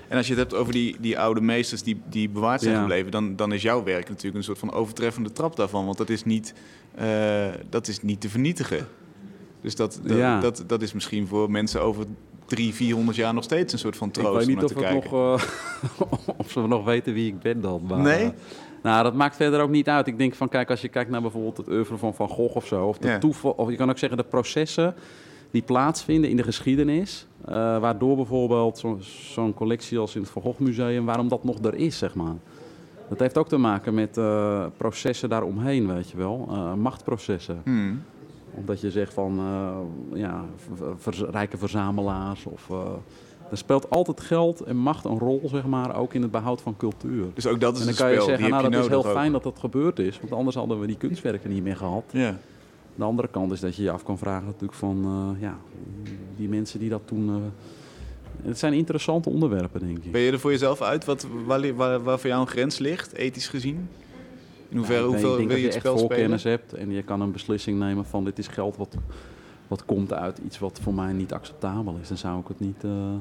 [0.08, 2.80] En als je het hebt over die, die oude meesters die, die bewaard zijn Ja.
[2.80, 5.84] gebleven, dan, dan is jouw werk natuurlijk een soort van overtreffende trap daarvan.
[5.84, 6.54] Want dat is niet,
[7.68, 8.86] dat is niet te vernietigen.
[9.60, 10.40] Dus dat, dat, Ja.
[10.40, 12.04] dat, dat is misschien voor mensen over
[12.50, 15.04] drie, vierhonderd jaar nog steeds een soort van ik troost weet om niet of, nog,
[15.12, 15.42] eh,
[16.36, 17.82] of ze nog weten wie ik ben dan.
[17.88, 18.24] Maar, Nee?
[18.24, 18.30] eh,
[18.82, 20.06] nou, dat maakt verder ook niet uit.
[20.06, 22.66] Ik denk van, kijk, als je kijkt naar bijvoorbeeld het oeuvre van Van Gogh of
[22.66, 23.18] zo, of, de Ja.
[23.18, 24.94] toeval, of je kan ook zeggen de processen
[25.50, 28.98] die plaatsvinden in de geschiedenis, eh, waardoor bijvoorbeeld zo-
[29.32, 32.34] zo'n collectie als in het Van Gogh Museum, waarom dat nog er is, zeg maar.
[33.08, 34.20] Dat heeft ook te maken met
[34.76, 36.48] processen daaromheen, weet je wel.
[36.78, 37.60] Machtprocessen.
[37.64, 38.02] Hmm.
[38.54, 40.44] Omdat je zegt van eh, ja,
[40.96, 42.46] ver- rijke verzamelaars.
[42.46, 42.76] Of, eh,
[43.50, 46.76] er speelt altijd geld en macht een rol, zeg maar, ook in het behoud van
[46.76, 47.24] cultuur.
[47.34, 49.12] Dus ook dat is En dan kan je zeggen, die nou dat is heel ook.
[49.12, 50.20] fijn dat dat gebeurd is.
[50.20, 52.04] Want anders hadden we die kunstwerken niet meer gehad.
[52.12, 52.38] Ja.
[52.94, 55.04] De andere kant is dat je je af kan vragen natuurlijk van,
[55.36, 55.56] eh, ja,
[56.36, 57.28] die mensen die dat toen...
[57.28, 57.34] eh,
[58.48, 60.12] het zijn interessante onderwerpen, denk ik.
[60.12, 63.48] Ben je er voor jezelf uit wat, waar, waar voor jou een grens ligt, ethisch
[63.48, 63.88] gezien?
[64.70, 65.98] In hoeverre, hoeveel wil je dat het spel spelen?
[65.98, 68.96] voorkennis hebt en je kan een beslissing nemen van dit is geld wat,
[69.68, 72.08] wat komt uit iets wat voor mij niet acceptabel is.
[72.08, 73.14] Dan zou ik het niet, eh,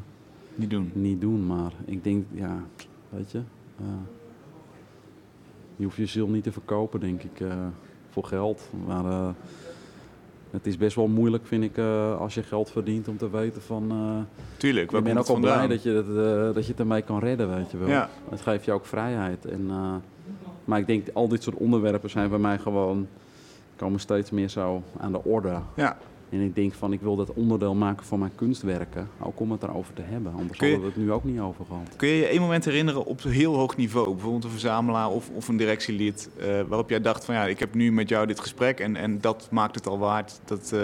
[0.55, 0.91] Niet doen.
[0.93, 1.45] niet doen.
[1.45, 2.63] Maar ik denk, ja,
[3.09, 3.41] weet je,
[3.79, 3.85] eh,
[5.75, 7.67] je hoeft je ziel niet te verkopen, denk ik, eh,
[8.09, 8.69] voor geld.
[8.85, 9.33] Maar
[10.51, 11.77] het is best wel moeilijk, vind ik,
[12.17, 13.91] als je geld verdient om te weten van...
[14.57, 15.55] Tuurlijk, ik ben ook vandaan?
[15.55, 17.87] blij dat je, eh, dat je het ermee kan redden, weet je wel.
[17.87, 18.09] Ja.
[18.29, 19.45] Het geeft je ook vrijheid.
[19.45, 19.71] En,
[20.69, 23.07] maar ik denk, al dit soort onderwerpen zijn bij mij gewoon...
[23.75, 25.59] komen steeds meer zo aan de orde.
[25.75, 25.97] Ja.
[26.29, 29.09] En ik denk van, ik wil dat onderdeel maken van mijn kunstwerken.
[29.19, 30.33] Ook om het erover te hebben.
[30.37, 31.95] Anders je- hadden we het nu ook niet over gehad.
[31.95, 35.47] Kun je je één moment herinneren op heel hoog niveau, bijvoorbeeld een verzamelaar of, of
[35.47, 38.79] een directielid, eh, waarop jij dacht van ja, ik heb nu met jou dit gesprek
[38.79, 40.79] en, en dat maakt het al waard dat, eh,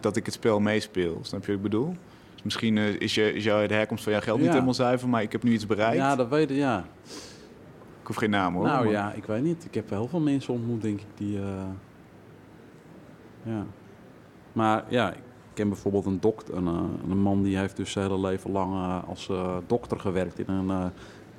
[0.00, 1.18] dat ik het spel meespeel.
[1.22, 1.94] Snap je wat ik bedoel?
[2.34, 4.52] Dus misschien eh, is, je, is jouw, de herkomst van jouw geld niet Ja.
[4.52, 5.96] helemaal zuiver, maar ik heb nu iets bereikt.
[5.96, 6.84] Ja, dat weet ik, ja.
[8.04, 8.64] Ik hoef geen naam hoor.
[8.64, 9.64] Nou maar- ja, ik weet niet.
[9.64, 11.38] Ik heb heel veel mensen ontmoet, denk ik, die...
[11.38, 11.44] eh,
[13.42, 13.64] ja.
[14.52, 15.20] Maar ja, ik
[15.52, 18.72] ken bijvoorbeeld een dokter, een, eh, een man die heeft dus zijn hele leven lang
[18.74, 19.30] eh, als
[19.66, 20.90] dokter gewerkt in een,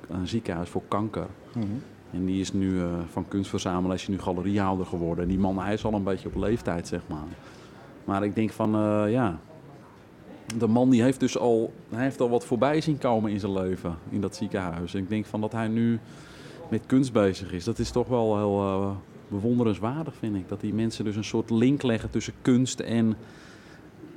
[0.08, 1.26] een ziekenhuis voor kanker.
[1.54, 1.66] Mhm.
[2.12, 5.24] En die is nu van kunstverzamelaar is nu galeriehouder geworden.
[5.24, 7.26] En die man, hij is al een beetje op leeftijd, zeg maar.
[8.04, 8.70] Maar ik denk van,
[9.10, 9.38] ja...
[10.58, 13.52] De man die heeft dus al, hij heeft al wat voorbij zien komen in zijn
[13.52, 14.94] leven, in dat ziekenhuis.
[14.94, 15.98] En ik denk van dat hij nu
[16.70, 17.64] met kunst bezig is.
[17.64, 18.90] Dat is toch wel heel eh,
[19.28, 20.48] bewonderenswaardig, vind ik.
[20.48, 23.16] Dat die mensen dus een soort link leggen tussen kunst en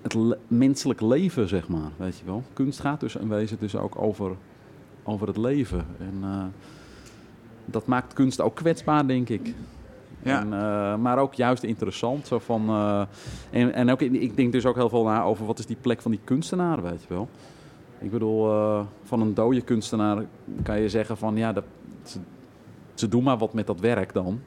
[0.01, 1.91] het le- menselijk leven, zeg maar.
[1.97, 2.43] Weet je wel.
[2.53, 4.31] Kunst gaat dus in wezen dus ook over,
[5.03, 5.85] over het leven.
[5.99, 6.43] En eh,
[7.65, 9.53] dat maakt kunst ook kwetsbaar, denk ik.
[10.23, 10.39] Ja.
[10.39, 12.27] En, eh, maar ook juist interessant.
[12.27, 12.69] Zo van,
[13.49, 16.01] en, en ook, ik denk dus ook heel veel na over wat is die plek
[16.01, 17.29] van die kunstenaar, weet je wel.
[17.99, 18.51] Ik bedoel,
[19.03, 20.25] van een dode kunstenaar
[20.63, 21.63] kan je zeggen van ja, dat,
[22.99, 24.41] ze, doen maar wat met dat werk dan.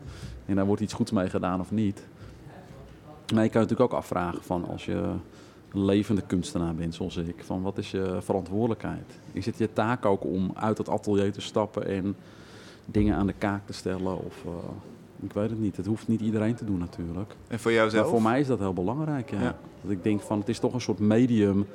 [0.46, 2.07] En daar wordt iets goeds mee gedaan of niet.
[3.34, 5.14] Maar je kan je natuurlijk ook afvragen van als je
[5.72, 9.18] een levende kunstenaar bent zoals ik, van wat is je verantwoordelijkheid?
[9.32, 12.16] Is het je taak ook om uit het atelier te stappen en
[12.84, 14.24] dingen aan de kaak te stellen?
[14.24, 14.53] Of, eh,
[15.20, 15.76] ik weet het niet.
[15.76, 17.36] Het hoeft niet iedereen te doen natuurlijk.
[17.48, 18.03] En voor jouzelf?
[18.03, 19.40] Maar voor mij is dat heel belangrijk, ja.
[19.40, 19.57] Ja.
[19.82, 21.66] Dat ik denk van, het is toch een soort medium.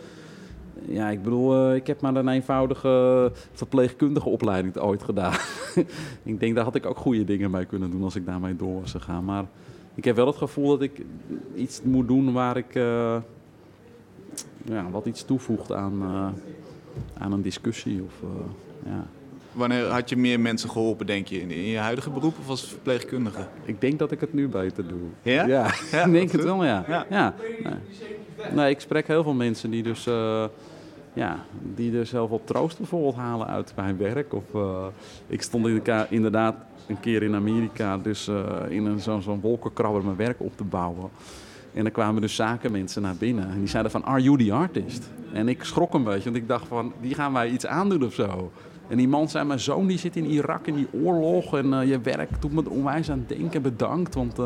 [0.85, 5.33] Ja, ik bedoel, eh, ik heb maar een eenvoudige verpleegkundige opleiding ooit gedaan.
[6.23, 8.81] ik denk, daar had ik ook goede dingen mee kunnen doen als ik daarmee door
[8.81, 9.25] was gegaan.
[9.25, 9.45] Maar
[9.95, 11.01] ik heb wel het gevoel dat ik
[11.55, 13.17] iets moet doen waar ik eh,
[14.65, 16.27] ja, wat iets toevoegt aan, eh,
[17.23, 18.03] aan een discussie.
[18.03, 19.05] Of, eh, ja.
[19.51, 21.41] Wanneer had je meer mensen geholpen, denk je?
[21.41, 23.47] In, in je huidige beroep of als verpleegkundige?
[23.65, 24.99] Ik denk dat ik het nu beter doe.
[25.21, 25.45] Ja?
[25.45, 26.85] Ja, Ja, ik denk het wel, ja.
[26.87, 27.05] Ja.
[27.09, 27.35] ja.
[27.63, 27.73] Nee.
[28.53, 30.45] Nee, ik spreek heel veel mensen die dus, eh,
[31.13, 31.39] ja,
[31.75, 34.33] die dus heel veel troost bijvoorbeeld halen uit mijn werk.
[34.33, 34.85] Of, eh,
[35.27, 35.67] ik stond
[36.09, 36.55] inderdaad
[36.87, 41.09] een keer in Amerika dus eh, in zo'n wolkenkrabber mijn werk op te bouwen.
[41.73, 45.09] En dan kwamen dus zakenmensen naar binnen en die zeiden van, are you the artist?
[45.33, 48.13] En ik schrok een beetje, want ik dacht van, die gaan wij iets aandoen of
[48.13, 48.51] zo.
[48.87, 52.01] En die man zei, mijn zoon die zit in Irak in die oorlog en je
[52.01, 54.15] werk doet me er onwijs aan denken, bedankt.
[54.15, 54.39] Want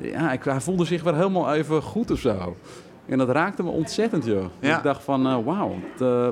[0.00, 2.56] ja, ik, hij voelde zich weer helemaal even goed of zo.
[3.08, 4.44] En dat raakte me ontzettend, joh.
[4.60, 4.76] Ja.
[4.76, 5.74] Ik dacht van, eh, wauw.
[5.92, 6.28] Het, eh,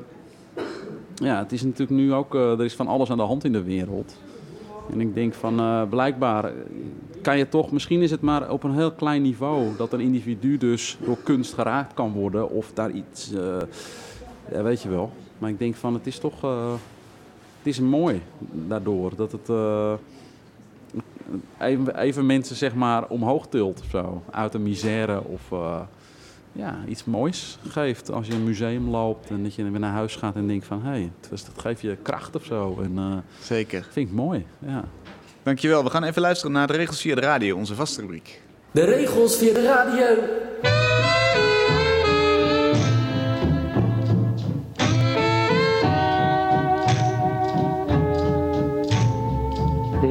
[1.15, 3.53] ja, het is natuurlijk nu ook, eh, er is van alles aan de hand in
[3.53, 4.17] de wereld.
[4.93, 6.53] En ik denk van, blijkbaar
[7.23, 9.77] kan je toch, misschien is het maar op een heel klein niveau...
[9.77, 13.33] dat een individu dus door kunst geraakt kan worden of daar iets...
[14.53, 15.11] ja, weet je wel.
[15.39, 16.41] Maar ik denk van, het is toch...
[17.59, 18.23] het is mooi
[18.69, 19.49] daardoor dat het...
[21.61, 24.23] even, even mensen zeg maar omhoog tilt of zo.
[24.31, 25.81] Uit de misère of eh,
[26.53, 28.11] ja, iets moois geeft.
[28.11, 30.67] Als je in een museum loopt en dat je weer naar huis gaat en denkt
[30.67, 30.83] van...
[30.83, 32.79] hé, hey, het was- dat geeft je kracht of zo.
[32.83, 33.87] En eh Zeker.
[33.91, 34.85] vind ik mooi, ja.
[35.43, 35.85] Dankjewel.
[35.85, 38.41] We gaan even luisteren naar de regels via de radio, onze vaste rubriek.
[38.71, 40.07] De regels via de radio.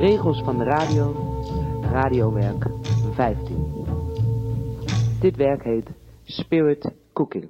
[0.06, 1.14] Regels van de radio,
[1.82, 2.70] radiowerk
[3.14, 3.86] 15.
[5.20, 5.90] Dit werk heet
[6.24, 7.50] Spirit Cooking.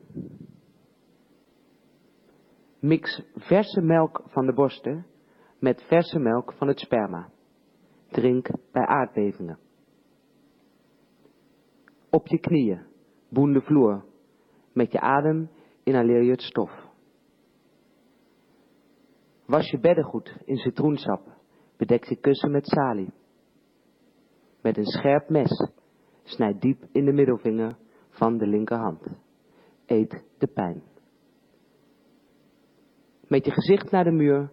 [2.80, 5.06] Mix verse melk van de borsten
[5.60, 7.30] met verse melk van het sperma.
[8.10, 9.60] Drink bij aardbevingen.
[12.10, 12.86] Op je knieën,
[13.30, 14.06] boen de vloer.
[14.74, 15.50] Met je adem
[15.84, 16.72] inhaleer je het stof.
[19.46, 21.35] Was je beddengoed in citroensap.
[21.78, 23.14] Bedek je kussen met salie.
[24.62, 25.72] Met een scherp mes
[26.24, 27.78] snijd diep in de middelvinger
[28.10, 29.08] van de linkerhand.
[29.86, 30.84] Eet de pijn.
[33.28, 34.52] Met je gezicht naar de muur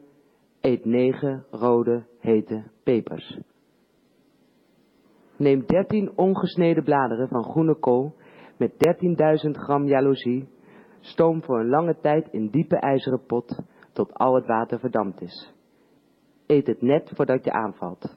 [0.61, 3.39] eet negen rode hete pepers.
[5.37, 8.15] Neem 13 ongesneden bladeren van groene kool
[8.57, 8.73] met
[9.47, 10.49] 13.000 gram jaloezie,
[11.01, 13.63] Stoom voor een lange tijd in diepe ijzeren pot
[13.93, 15.53] tot al het water verdampt is.
[16.53, 18.17] Eet het net voordat je aanvalt.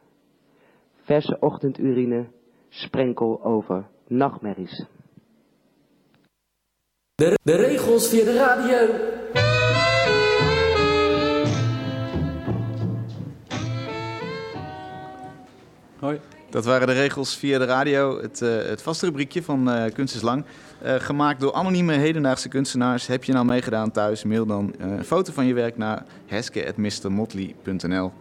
[1.03, 2.25] Verse ochtendurine,
[2.69, 4.85] sprenkel over nachtmerries.
[7.15, 8.95] De, de regels via de radio.
[15.99, 16.19] Hoi.
[16.49, 20.15] Dat waren de regels via de radio, het, uh, het vaste rubriekje van uh, Kunst
[20.15, 20.45] is Lang.
[20.85, 23.07] Uh, gemaakt door anonieme hedendaagse kunstenaars.
[23.07, 24.23] Heb je nou meegedaan thuis?
[24.23, 28.11] Mail dan een foto van je werk naar heske.mrmotley.nl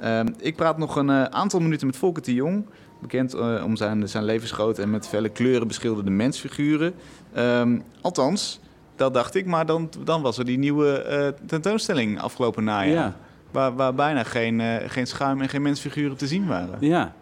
[0.00, 2.66] ehm, Ik praat nog een aantal minuten met Volker de Jong.
[3.00, 6.94] Bekend om zijn, zijn levensgroot en met felle kleuren beschilderde mensfiguren.
[7.36, 8.60] Um, althans,
[8.96, 9.46] dat dacht ik.
[9.46, 12.94] Maar dan, dan was er die nieuwe tentoonstelling afgelopen najaar.
[12.94, 13.16] Ja.
[13.50, 16.76] Waar, waar bijna geen, geen schuim en geen mensfiguren te zien waren.
[16.80, 17.14] Ja,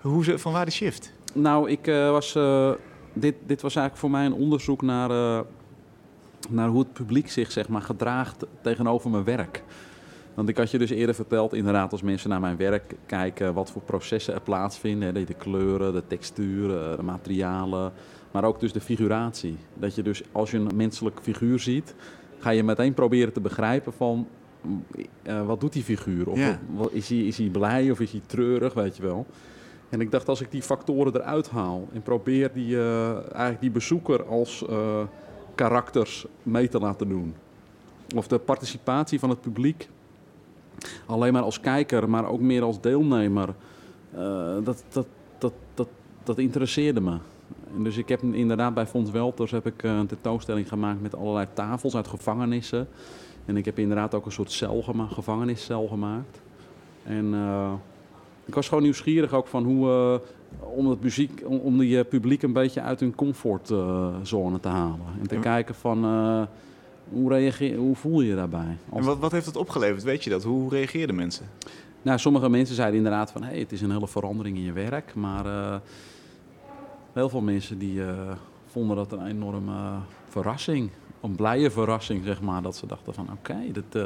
[0.00, 1.12] hoe, van waar de shift?
[1.32, 2.36] Nou, ik was.
[3.14, 5.40] Dit, dit was eigenlijk voor mij een onderzoek naar, uh,
[6.48, 9.62] naar hoe het publiek zich zeg maar, gedraagt tegenover mijn werk.
[10.34, 13.70] Want ik had je dus eerder verteld, inderdaad, als mensen naar mijn werk kijken, wat
[13.70, 15.14] voor processen er plaatsvinden.
[15.14, 17.92] Hè, de kleuren, de texturen, de materialen,
[18.30, 19.56] maar ook dus de figuratie.
[19.74, 21.94] Dat je dus als je een menselijk figuur ziet,
[22.38, 24.26] ga je meteen proberen te begrijpen van
[25.46, 26.28] wat doet die figuur?
[26.28, 26.58] Of ja.
[26.90, 29.26] is, hij, is hij blij of is hij treurig, weet je wel.
[29.94, 33.70] En ik dacht, als ik die factoren eruit haal en probeer die, uh, eigenlijk die
[33.70, 35.00] bezoeker als uh,
[35.54, 37.34] karakters mee te laten doen.
[38.16, 39.88] Of de participatie van het publiek,
[41.06, 43.54] alleen maar als kijker, maar ook meer als deelnemer.
[44.14, 44.20] Uh,
[44.64, 45.06] dat, dat,
[45.38, 45.88] dat, dat,
[46.24, 47.18] dat interesseerde me.
[47.76, 51.46] En dus ik heb inderdaad bij Fons Welters heb ik een tentoonstelling gemaakt met allerlei
[51.52, 52.88] tafels uit gevangenissen.
[53.44, 56.40] En ik heb inderdaad ook een soort cel gemaakt, gevangeniscel gemaakt.
[57.02, 57.34] En
[58.44, 62.04] ik was gewoon nieuwsgierig ook van hoe, uh, om, het muziek, om, om die uh,
[62.08, 65.06] publiek een beetje uit hun comfortzone te halen.
[65.20, 66.42] En te kijken van uh,
[67.08, 68.76] hoe, reageer, hoe voel je je daarbij?
[68.92, 70.02] En wat, wat heeft het opgeleverd?
[70.02, 70.42] Weet je dat?
[70.42, 71.46] Hoe reageerden mensen?
[72.02, 75.14] Nou, sommige mensen zeiden inderdaad van hey, het is een hele verandering in je werk.
[75.14, 75.80] Maar
[77.12, 78.02] heel veel mensen die
[78.66, 79.72] vonden dat een enorme
[80.28, 80.90] verrassing.
[81.20, 82.62] Een blije verrassing, zeg maar.
[82.62, 84.04] Dat ze dachten van oké, okay, dit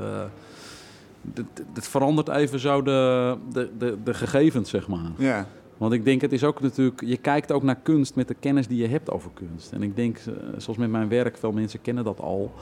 [1.74, 5.10] het verandert even zo de, de, de, de gegevens, zeg maar.
[5.16, 5.46] Ja.
[5.76, 8.66] Want ik denk, het is ook natuurlijk, je kijkt ook naar kunst met de kennis
[8.66, 9.72] die je hebt over kunst.
[9.72, 12.52] En ik denk, eh, zoals met mijn werk, veel mensen kennen dat al.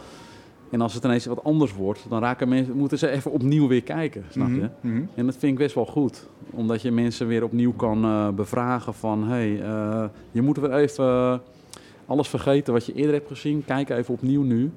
[0.70, 3.82] En als het ineens wat anders wordt, dan raken mensen, moeten ze even opnieuw weer
[3.82, 4.54] kijken, snap je?
[4.54, 5.09] Mm -hmm.
[5.14, 6.28] En dat vind ik best wel goed.
[6.50, 10.74] Omdat je mensen weer opnieuw kan uh, bevragen van, hé, hey, uh, je moet weer
[10.74, 11.40] even
[12.07, 13.64] alles vergeten wat je eerder hebt gezien.
[13.64, 14.70] Kijk even opnieuw nu.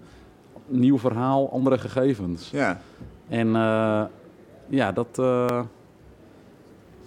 [0.67, 2.49] Nieuw verhaal, andere gegevens.
[2.51, 2.81] Ja.
[3.29, 4.03] En uh,
[4.69, 5.17] ja, dat.
[5.19, 5.61] Uh,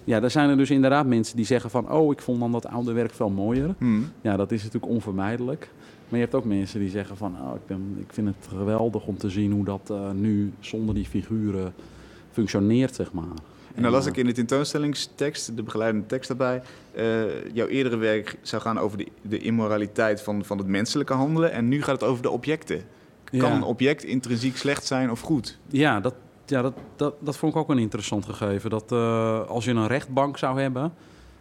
[0.03, 1.91] ja, er zijn er dus inderdaad mensen die zeggen van...
[1.91, 3.75] oh, ik vond dan dat oude werk veel mooier.
[3.77, 4.11] Hmm.
[4.21, 5.69] Ja, dat is natuurlijk onvermijdelijk.
[6.09, 7.35] Maar je hebt ook mensen die zeggen van...
[7.41, 10.95] oh, ik, ben, ik vind het geweldig om te zien hoe dat uh, nu zonder
[10.95, 11.73] die figuren
[12.31, 13.23] functioneert, zeg maar.
[13.75, 16.61] En dan las ik in de tentoonstellingstekst, de begeleidende tekst daarbij...
[17.53, 21.51] jouw eerdere werk zou gaan over de, de immoraliteit van, van het menselijke handelen...
[21.51, 22.81] en nu gaat het over de objecten.
[23.37, 25.57] Kan een object intrinsiek slecht zijn of goed?
[25.67, 26.13] Ja, dat,
[26.45, 28.69] ja dat, dat, dat vond ik ook een interessant gegeven.
[28.69, 30.93] Dat uh, als je een rechtbank zou hebben,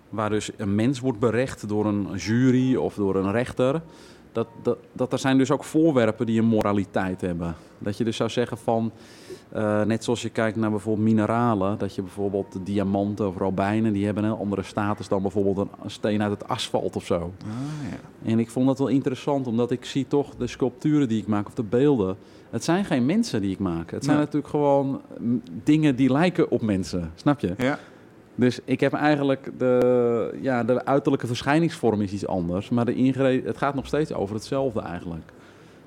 [0.09, 3.83] waar dus een mens wordt berecht door een jury of door een rechter,
[4.33, 7.55] dat, dat, dat er zijn dus ook voorwerpen die een moraliteit hebben.
[7.79, 8.93] Dat je dus zou zeggen van,
[9.57, 13.93] uh, net zoals je kijkt naar bijvoorbeeld mineralen, dat je bijvoorbeeld de diamanten of robijnen,
[13.93, 17.33] die hebben een andere status dan bijvoorbeeld een steen uit het asfalt of zo.
[17.45, 18.31] Ah, ja.
[18.31, 21.47] En ik vond dat wel interessant, omdat ik zie toch de sculpturen die ik maak
[21.47, 22.17] of de beelden.
[22.51, 23.91] Het zijn geen mensen die ik maak.
[23.91, 27.13] Het zijn natuurlijk gewoon mm, dingen die lijken op mensen.
[27.15, 27.55] Snap je?
[27.59, 27.79] Ja.
[28.35, 32.69] Dus ik heb eigenlijk de, ja, de uiterlijke verschijningsvorm is iets anders.
[32.69, 35.25] Maar de ingre- het gaat nog steeds over hetzelfde eigenlijk.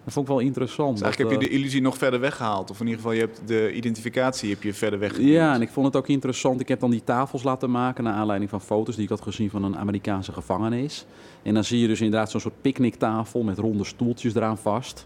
[0.03, 0.93] Dat vond ik wel interessant.
[0.93, 2.69] Dus eigenlijk dat, heb je eh, de illusie nog verder weggehaald.
[2.69, 5.19] Of in ieder geval, je hebt de identificatie heb je verder weg.
[5.19, 6.59] Ja, en ik vond het ook interessant.
[6.59, 9.49] Ik heb dan die tafels laten maken naar aanleiding van foto's die ik had gezien
[9.49, 11.05] van een Amerikaanse gevangenis.
[11.43, 15.05] En dan zie je dus inderdaad zo'n soort picknicktafel met ronde stoeltjes eraan vast.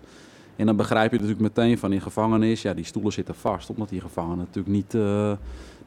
[0.56, 3.90] En dan begrijp je natuurlijk meteen van in gevangenis, ja, die stoelen zitten vast, omdat
[3.90, 5.32] die gevangenen natuurlijk niet eh,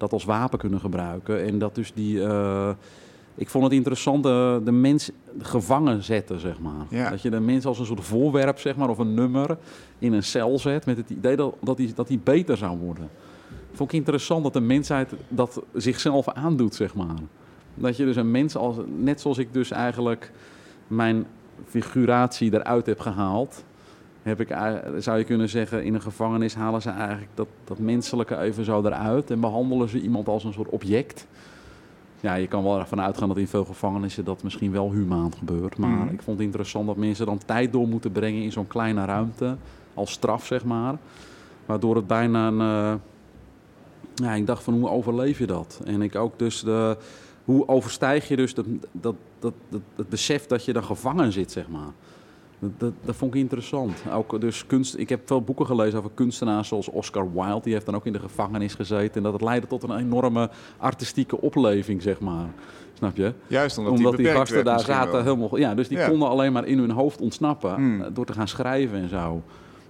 [0.02, 1.44] dat als wapen kunnen gebruiken.
[1.44, 2.70] En dat dus die, eh,
[3.34, 6.86] ik vond het interessant, de, de mens gevangen zetten, zeg maar.
[6.88, 7.10] Ja.
[7.10, 9.58] Dat je de mens als een soort voorwerp, zeg maar, of een nummer
[9.98, 13.08] in een cel zet met het idee dat, dat, die, dat die beter zou worden.
[13.72, 17.16] Vond ik interessant dat de mensheid dat zichzelf aandoet, zeg maar.
[17.74, 20.32] Dat je dus een mens, als, net zoals ik dus eigenlijk
[20.86, 21.26] mijn
[21.66, 23.64] figuratie eruit heb gehaald,
[24.22, 24.56] heb ik,
[24.98, 28.82] zou je kunnen zeggen, in een gevangenis halen ze eigenlijk dat, dat menselijke even zo
[28.84, 31.26] eruit en behandelen ze iemand als een soort object.
[32.20, 35.76] ja, je kan wel ervan uitgaan dat in veel gevangenissen dat misschien wel humaan gebeurt.
[35.78, 36.12] Maar Mhm.
[36.14, 39.56] ik vond het interessant dat mensen dan tijd door moeten brengen in zo'n kleine ruimte.
[39.94, 40.94] Als straf, zeg maar.
[41.66, 42.60] Waardoor het bijna een...
[42.60, 42.94] eh,
[44.14, 45.80] ja, ik dacht van hoe overleef je dat?
[45.84, 46.96] En ik ook dus de...
[47.44, 51.52] Hoe overstijg je dus dat, dat, dat, dat, het besef dat je dan gevangen zit,
[51.52, 51.90] zeg maar.
[52.62, 54.02] Dat, dat, dat vond ik interessant.
[54.12, 57.60] Ook dus kunst, ik heb veel boeken gelezen over kunstenaars zoals Oscar Wilde.
[57.62, 59.14] Die heeft dan ook in de gevangenis gezeten.
[59.14, 62.46] En dat het leidde tot een enorme artistieke opleving, zeg maar.
[62.94, 63.32] Snap je?
[63.46, 65.22] Juist omdat, Omdat die, gasten daar zaten wel.
[65.22, 65.56] helemaal...
[65.58, 66.08] Ja, dus die Ja.
[66.08, 68.00] konden alleen maar in hun hoofd ontsnappen Hmm.
[68.00, 69.42] eh, door te gaan schrijven en zo.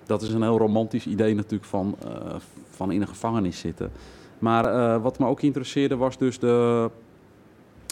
[0.07, 2.35] Dat is een heel romantisch idee natuurlijk van, eh,
[2.71, 3.91] van in een gevangenis zitten.
[4.39, 6.91] Maar eh, wat me ook interesseerde was dus de,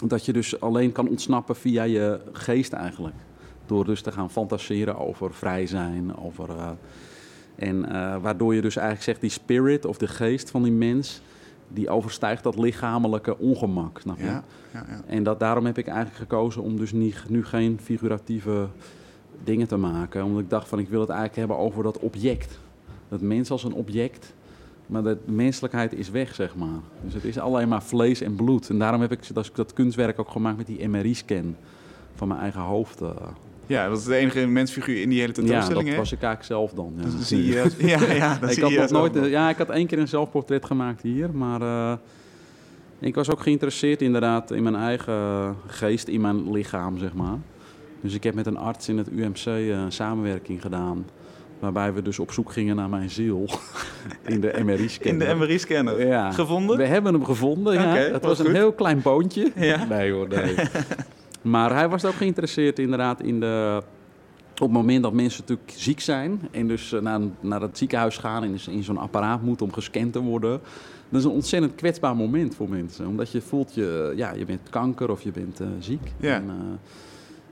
[0.05, 3.15] dat je dus alleen kan ontsnappen via je geest eigenlijk.
[3.71, 6.49] Door dus te gaan fantaseren over vrij zijn, over...
[6.49, 6.69] eh,
[7.55, 11.21] en eh, waardoor je dus eigenlijk zegt, die spirit of de geest van die mens...
[11.67, 14.23] die overstijgt dat lichamelijke ongemak, snap je?
[14.23, 14.43] Ja,
[14.73, 15.01] ja, ja.
[15.05, 18.67] En dat, daarom heb ik eigenlijk gekozen om dus niet, nu geen figuratieve
[19.43, 20.23] dingen te maken.
[20.23, 22.59] Omdat ik dacht van ik wil het eigenlijk hebben over dat object.
[23.09, 24.33] Dat mens als een object.
[24.85, 26.79] Maar de menselijkheid is weg, zeg maar.
[27.03, 28.69] Dus het is alleen maar vlees en bloed.
[28.69, 31.55] En daarom heb ik dat, dat kunstwerk ook gemaakt met die MRI-scan
[32.15, 33.01] van mijn eigen hoofd.
[33.71, 33.83] Eh.
[33.83, 35.99] ja, dat is de enige mensfiguur in die hele Ja, tentoonstelling, dat hè?
[35.99, 36.93] was ik eigenlijk zelf dan.
[36.97, 37.03] Ja.
[37.03, 39.69] Dus zie je, ja, ja, ik zie had je nog nooit, eh, ja, ik had
[39.69, 41.93] één keer een zelfportret gemaakt hier, maar eh,
[42.99, 47.37] ik was ook geïnteresseerd inderdaad in mijn eigen geest, in mijn lichaam, zeg maar.
[48.01, 51.05] Dus ik heb met een arts in het UMC eh, een samenwerking gedaan,
[51.59, 53.49] waarbij we dus op zoek gingen naar mijn ziel
[54.27, 55.27] in de MRI-scanner.
[55.27, 56.07] In de MRI-scanner.
[56.07, 56.31] Ja.
[56.31, 56.77] Gevonden?
[56.77, 57.95] We hebben hem gevonden, ja.
[57.95, 59.51] Het wat was een heel klein boontje.
[59.55, 59.85] Ja.
[59.85, 60.55] Nee hoor, nee.
[61.41, 63.81] maar hij was ook geïnteresseerd inderdaad in de...
[64.53, 68.17] Op het moment dat mensen natuurlijk ziek zijn en dus eh, naar, naar het ziekenhuis
[68.17, 70.61] gaan en dus in zo'n apparaat moeten om gescand te worden.
[71.09, 73.07] Dat is een ontzettend kwetsbaar moment voor mensen.
[73.07, 76.01] Omdat je voelt, je, ja, je bent kanker of je bent eh, ziek.
[76.19, 76.35] Ja.
[76.35, 76.55] En, eh,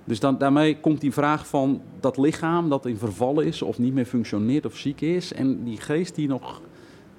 [0.04, 3.94] dus dan, daarmee komt die vraag van dat lichaam dat in verval is of niet
[3.94, 5.34] meer functioneert of ziek is.
[5.34, 6.62] En die geest die nog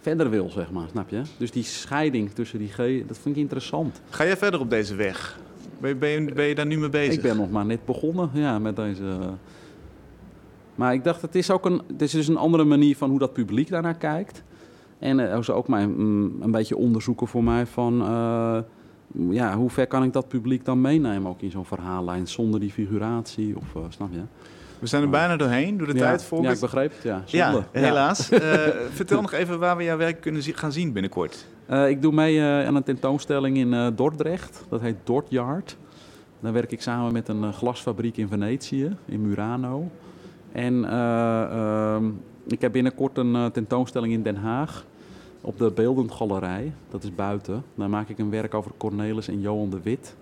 [0.01, 1.23] verder wil, zeg maar, snap je?
[1.37, 4.01] Dus die scheiding tussen die geest, dat vind ik interessant.
[4.11, 5.39] Ga jij verder op deze weg?
[5.81, 7.15] Ben je, ben je, ben je daar nu mee bezig?
[7.15, 9.19] Ik ben nog maar net begonnen ja, met deze.
[10.75, 13.19] Maar ik dacht, het is ook een, het is dus een andere manier van hoe
[13.19, 14.43] dat publiek daarnaar kijkt.
[14.99, 18.01] En eh, dat is ook mijn, mm, een beetje onderzoeken voor mij van...
[18.03, 18.59] eh,
[19.31, 22.71] ja, hoe ver kan ik dat publiek dan meenemen ook in zo'n verhaallijn zonder die
[22.71, 23.57] figuratie?
[23.57, 24.21] Of, eh, snap je?
[24.79, 26.43] We zijn er bijna doorheen, door de ja, tijd voor.
[26.43, 27.65] Ja, ik begreep het, ja.
[27.73, 28.29] Helaas.
[28.31, 31.47] Eh, vertel nog even waar we jouw werk kunnen gaan zien binnenkort.
[31.71, 34.65] Eh, ik doe mee eh, aan een tentoonstelling in eh, Dordrecht.
[34.69, 35.77] Dat heet Dordyard.
[36.41, 39.91] Daar werk ik samen met een glasfabriek in Venetië, in Murano.
[40.53, 42.05] En eh, ehm,
[42.47, 44.85] ik heb binnenkort een tentoonstelling in Den Haag
[45.41, 46.73] op de Beeldend Galerij.
[46.91, 47.65] Dat is buiten.
[47.75, 50.17] Daar maak ik een werk over Cornelis en Johan de Wit.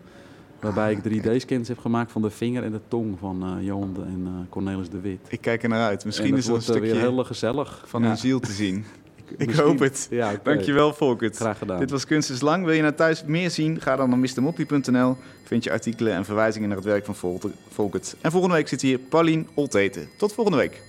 [0.60, 4.46] Waarbij ik 3D-scans heb gemaakt van de vinger en de tong van Johan de, en
[4.48, 5.20] Cornelis de Wit.
[5.28, 6.04] Ik kijk er naar uit.
[6.04, 7.82] Misschien en is dat er een stukje weer heel gezellig.
[7.86, 8.84] van Ja, hun ziel te zien.
[9.36, 10.06] Ik misschien- hoop het.
[10.10, 10.40] Ja, oké.
[10.42, 11.36] Dankjewel, Volkert.
[11.36, 11.78] Graag gedaan.
[11.78, 12.64] Dit was Kunst is Lang.
[12.64, 13.80] Wil je nou thuis meer zien?
[13.80, 15.16] Ga dan naar mrmoppie.nl.
[15.44, 18.16] Vind je artikelen en verwijzingen naar het werk van Vol- Volkert.
[18.20, 20.08] En volgende week zit hier Paulien Olteten.
[20.16, 20.82] Tot volgende week.